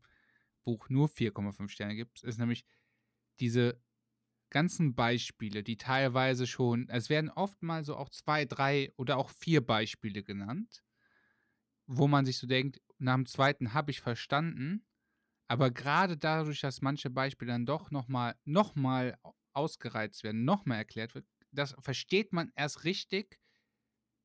Buch 0.66 0.90
nur 0.90 1.08
4,5 1.08 1.72
Sterne 1.72 1.96
gibst, 1.96 2.24
ist 2.24 2.38
nämlich 2.38 2.66
diese 3.40 3.82
ganzen 4.50 4.94
Beispiele, 4.94 5.62
die 5.64 5.76
teilweise 5.76 6.46
schon, 6.46 6.88
es 6.88 7.10
werden 7.10 7.30
oft 7.30 7.62
mal 7.62 7.84
so 7.84 7.96
auch 7.96 8.10
zwei, 8.10 8.44
drei 8.46 8.92
oder 8.96 9.18
auch 9.18 9.30
vier 9.30 9.66
Beispiele 9.66 10.22
genannt, 10.24 10.82
wo 11.86 12.08
man 12.08 12.24
sich 12.24 12.38
so 12.38 12.46
denkt, 12.46 12.80
nach 12.98 13.14
dem 13.14 13.26
zweiten 13.26 13.74
habe 13.74 13.90
ich 13.90 14.00
verstanden, 14.00 14.86
aber 15.48 15.70
gerade 15.70 16.16
dadurch, 16.16 16.60
dass 16.60 16.82
manche 16.82 17.10
Beispiele 17.10 17.52
dann 17.52 17.66
doch 17.66 17.90
nochmal 17.90 18.36
noch 18.44 18.74
mal 18.74 19.18
ausgereizt 19.54 20.24
werden, 20.24 20.44
nochmal 20.44 20.78
erklärt 20.78 21.14
wird, 21.14 21.26
das 21.52 21.76
versteht 21.80 22.32
man 22.32 22.52
erst 22.56 22.84
richtig, 22.84 23.40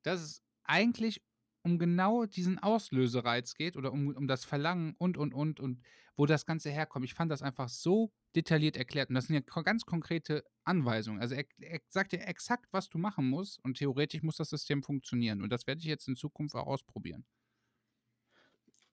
dass 0.04 0.22
es 0.22 0.44
eigentlich 0.64 1.24
um 1.64 1.80
genau 1.80 2.26
diesen 2.26 2.60
Auslösereiz 2.60 3.54
geht 3.54 3.78
oder 3.78 3.92
um, 3.92 4.16
um 4.16 4.28
das 4.28 4.46
Verlangen 4.46 4.96
und, 4.98 5.18
und, 5.18 5.34
und, 5.34 5.60
und 5.60 5.82
wo 6.16 6.26
das 6.26 6.46
Ganze 6.46 6.70
herkommt. 6.70 7.06
Ich 7.06 7.14
fand 7.14 7.32
das 7.32 7.42
einfach 7.42 7.70
so 7.70 8.12
detailliert 8.36 8.78
erklärt. 8.78 9.10
Und 9.10 9.16
das 9.16 9.28
sind 9.28 9.36
ja 9.36 9.62
ganz 9.62 9.86
konkrete 9.86 10.44
Anweisungen. 10.64 11.22
Also 11.22 11.36
er, 11.36 11.46
er 11.60 11.80
sagt 11.90 12.12
dir 12.12 12.28
exakt, 12.28 12.68
was 12.72 12.90
du 12.90 12.98
machen 12.98 13.30
musst 13.30 13.64
und 13.64 13.78
theoretisch 13.78 14.24
muss 14.24 14.38
das 14.38 14.50
System 14.50 14.84
funktionieren. 14.84 15.42
Und 15.42 15.52
das 15.52 15.68
werde 15.68 15.80
ich 15.80 15.86
jetzt 15.86 16.08
in 16.08 16.16
Zukunft 16.16 16.56
auch 16.56 16.68
ausprobieren. 16.68 17.26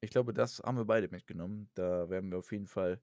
Ich 0.01 0.11
glaube, 0.11 0.33
das 0.33 0.61
haben 0.61 0.77
wir 0.77 0.85
beide 0.85 1.09
mitgenommen. 1.09 1.71
Da 1.75 2.09
werden 2.09 2.31
wir 2.31 2.39
auf 2.39 2.53
jeden 2.53 2.69
Fall 2.69 3.03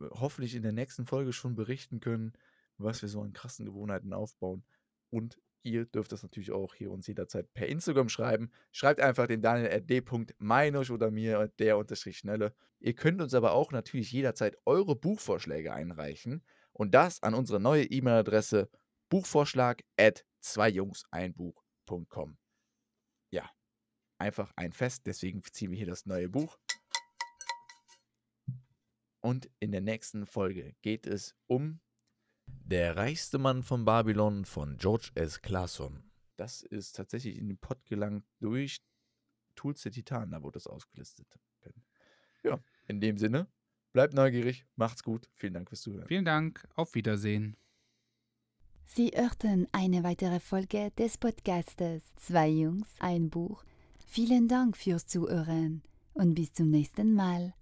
äh, 0.00 0.06
hoffentlich 0.12 0.54
in 0.54 0.62
der 0.62 0.72
nächsten 0.72 1.06
Folge 1.06 1.32
schon 1.32 1.54
berichten 1.54 2.00
können, 2.00 2.32
was 2.78 3.02
wir 3.02 3.08
so 3.08 3.20
an 3.22 3.32
krassen 3.32 3.66
Gewohnheiten 3.66 4.12
aufbauen. 4.12 4.64
Und 5.10 5.40
ihr 5.64 5.86
dürft 5.86 6.12
das 6.12 6.22
natürlich 6.22 6.52
auch 6.52 6.74
hier 6.74 6.90
uns 6.90 7.06
jederzeit 7.06 7.52
per 7.54 7.66
Instagram 7.66 8.08
schreiben. 8.08 8.50
Schreibt 8.70 9.00
einfach 9.00 9.26
den 9.26 9.42
Daniel 9.42 9.72
at 9.72 9.90
d.meinusch 9.90 10.90
oder 10.90 11.10
mir 11.10 11.48
der 11.58 11.78
unterstrich 11.78 12.18
schnelle. 12.18 12.54
Ihr 12.78 12.94
könnt 12.94 13.20
uns 13.20 13.34
aber 13.34 13.52
auch 13.52 13.72
natürlich 13.72 14.12
jederzeit 14.12 14.56
eure 14.66 14.94
Buchvorschläge 14.94 15.72
einreichen 15.72 16.44
und 16.72 16.94
das 16.94 17.22
an 17.22 17.34
unsere 17.34 17.60
neue 17.60 17.84
E-Mail-Adresse 17.84 18.68
buchvorschlag 19.08 19.82
at 19.98 20.24
zweijungseinbuch.com. 20.40 22.36
Ja, 23.30 23.50
einfach 24.18 24.52
ein 24.56 24.72
Fest. 24.72 25.06
Deswegen 25.06 25.42
ziehen 25.42 25.70
wir 25.70 25.78
hier 25.78 25.86
das 25.86 26.06
neue 26.06 26.28
Buch. 26.28 26.58
Und 29.20 29.50
in 29.58 29.72
der 29.72 29.80
nächsten 29.80 30.26
Folge 30.26 30.74
geht 30.82 31.06
es 31.06 31.34
um 31.46 31.80
Der 32.66 32.96
reichste 32.96 33.36
Mann 33.36 33.62
von 33.62 33.84
Babylon 33.84 34.46
von 34.46 34.78
George 34.78 35.10
S. 35.14 35.42
Clason. 35.42 36.02
Das 36.36 36.62
ist 36.62 36.96
tatsächlich 36.96 37.36
in 37.36 37.48
den 37.48 37.58
Pod 37.58 37.84
gelangt 37.84 38.24
durch 38.40 38.78
Tools 39.54 39.82
der 39.82 39.92
Titanen, 39.92 40.30
da 40.30 40.42
wurde 40.42 40.54
das 40.54 40.66
ausgelistet. 40.66 41.26
Ja, 42.42 42.58
in 42.88 43.00
dem 43.00 43.18
Sinne, 43.18 43.48
bleibt 43.92 44.14
neugierig, 44.14 44.66
macht's 44.76 45.02
gut. 45.02 45.28
Vielen 45.34 45.52
Dank 45.52 45.68
fürs 45.68 45.82
Zuhören. 45.82 46.08
Vielen 46.08 46.24
Dank, 46.24 46.66
auf 46.74 46.94
Wiedersehen. 46.94 47.56
Sie 48.86 49.10
hörten 49.14 49.68
eine 49.72 50.02
weitere 50.02 50.40
Folge 50.40 50.90
des 50.98 51.18
Podcastes 51.18 52.02
Zwei 52.16 52.48
Jungs, 52.48 52.88
ein 52.98 53.28
Buch. 53.28 53.62
Vielen 54.06 54.48
Dank 54.48 54.76
fürs 54.76 55.06
Zuhören 55.06 55.82
und 56.14 56.34
bis 56.34 56.52
zum 56.54 56.70
nächsten 56.70 57.14
Mal. 57.14 57.54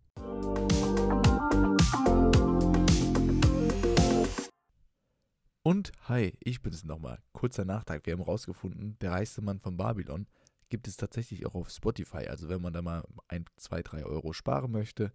Und 5.65 5.93
hi, 6.09 6.37
ich 6.41 6.61
bin's 6.61 6.83
nochmal. 6.83 7.23
Kurzer 7.33 7.65
Nachtrag, 7.65 8.05
wir 8.05 8.15
haben 8.15 8.23
rausgefunden, 8.23 8.99
der 8.99 9.13
reichste 9.13 9.43
Mann 9.43 9.61
von 9.61 9.77
Babylon 9.77 10.27
gibt 10.69 10.89
es 10.89 10.97
tatsächlich 10.97 11.47
auch 11.47 11.55
auf 11.55 11.71
Spotify. 11.71 12.27
Also 12.27 12.49
wenn 12.49 12.61
man 12.61 12.73
da 12.73 12.83
mal 12.83 13.05
ein, 13.29 13.45
zwei, 13.55 13.81
drei 13.83 14.05
Euro 14.05 14.33
sparen 14.33 14.73
möchte 14.73 15.13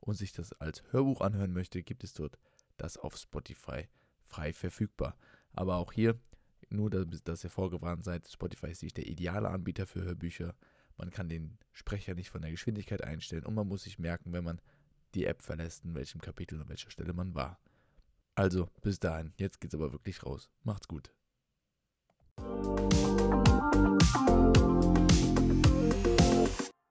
und 0.00 0.14
sich 0.14 0.32
das 0.32 0.52
als 0.54 0.82
Hörbuch 0.90 1.20
anhören 1.20 1.52
möchte, 1.52 1.82
gibt 1.84 2.02
es 2.02 2.12
dort 2.12 2.38
das 2.76 2.96
auf 2.96 3.16
Spotify 3.16 3.86
frei 4.24 4.52
verfügbar. 4.52 5.16
Aber 5.52 5.76
auch 5.76 5.92
hier, 5.92 6.18
nur 6.70 6.90
dass 6.90 7.44
ihr 7.44 7.50
vorgewarnt 7.50 8.02
seid, 8.02 8.26
Spotify 8.26 8.72
ist 8.72 8.82
nicht 8.82 8.96
der 8.96 9.06
ideale 9.06 9.48
Anbieter 9.48 9.86
für 9.86 10.02
Hörbücher. 10.02 10.56
Man 10.96 11.10
kann 11.10 11.28
den 11.28 11.56
Sprecher 11.70 12.14
nicht 12.14 12.30
von 12.30 12.42
der 12.42 12.50
Geschwindigkeit 12.50 13.04
einstellen 13.04 13.44
und 13.44 13.54
man 13.54 13.68
muss 13.68 13.84
sich 13.84 14.00
merken, 14.00 14.32
wenn 14.32 14.42
man 14.42 14.60
die 15.14 15.26
App 15.26 15.40
verlässt, 15.40 15.84
in 15.84 15.94
welchem 15.94 16.20
Kapitel 16.20 16.56
und 16.56 16.62
an 16.62 16.68
welcher 16.70 16.90
Stelle 16.90 17.12
man 17.12 17.36
war. 17.36 17.60
Also, 18.36 18.68
bis 18.82 18.98
dahin. 18.98 19.32
Jetzt 19.36 19.60
geht's 19.60 19.74
aber 19.74 19.92
wirklich 19.92 20.24
raus. 20.24 20.50
Macht's 20.64 20.88
gut. 20.88 21.12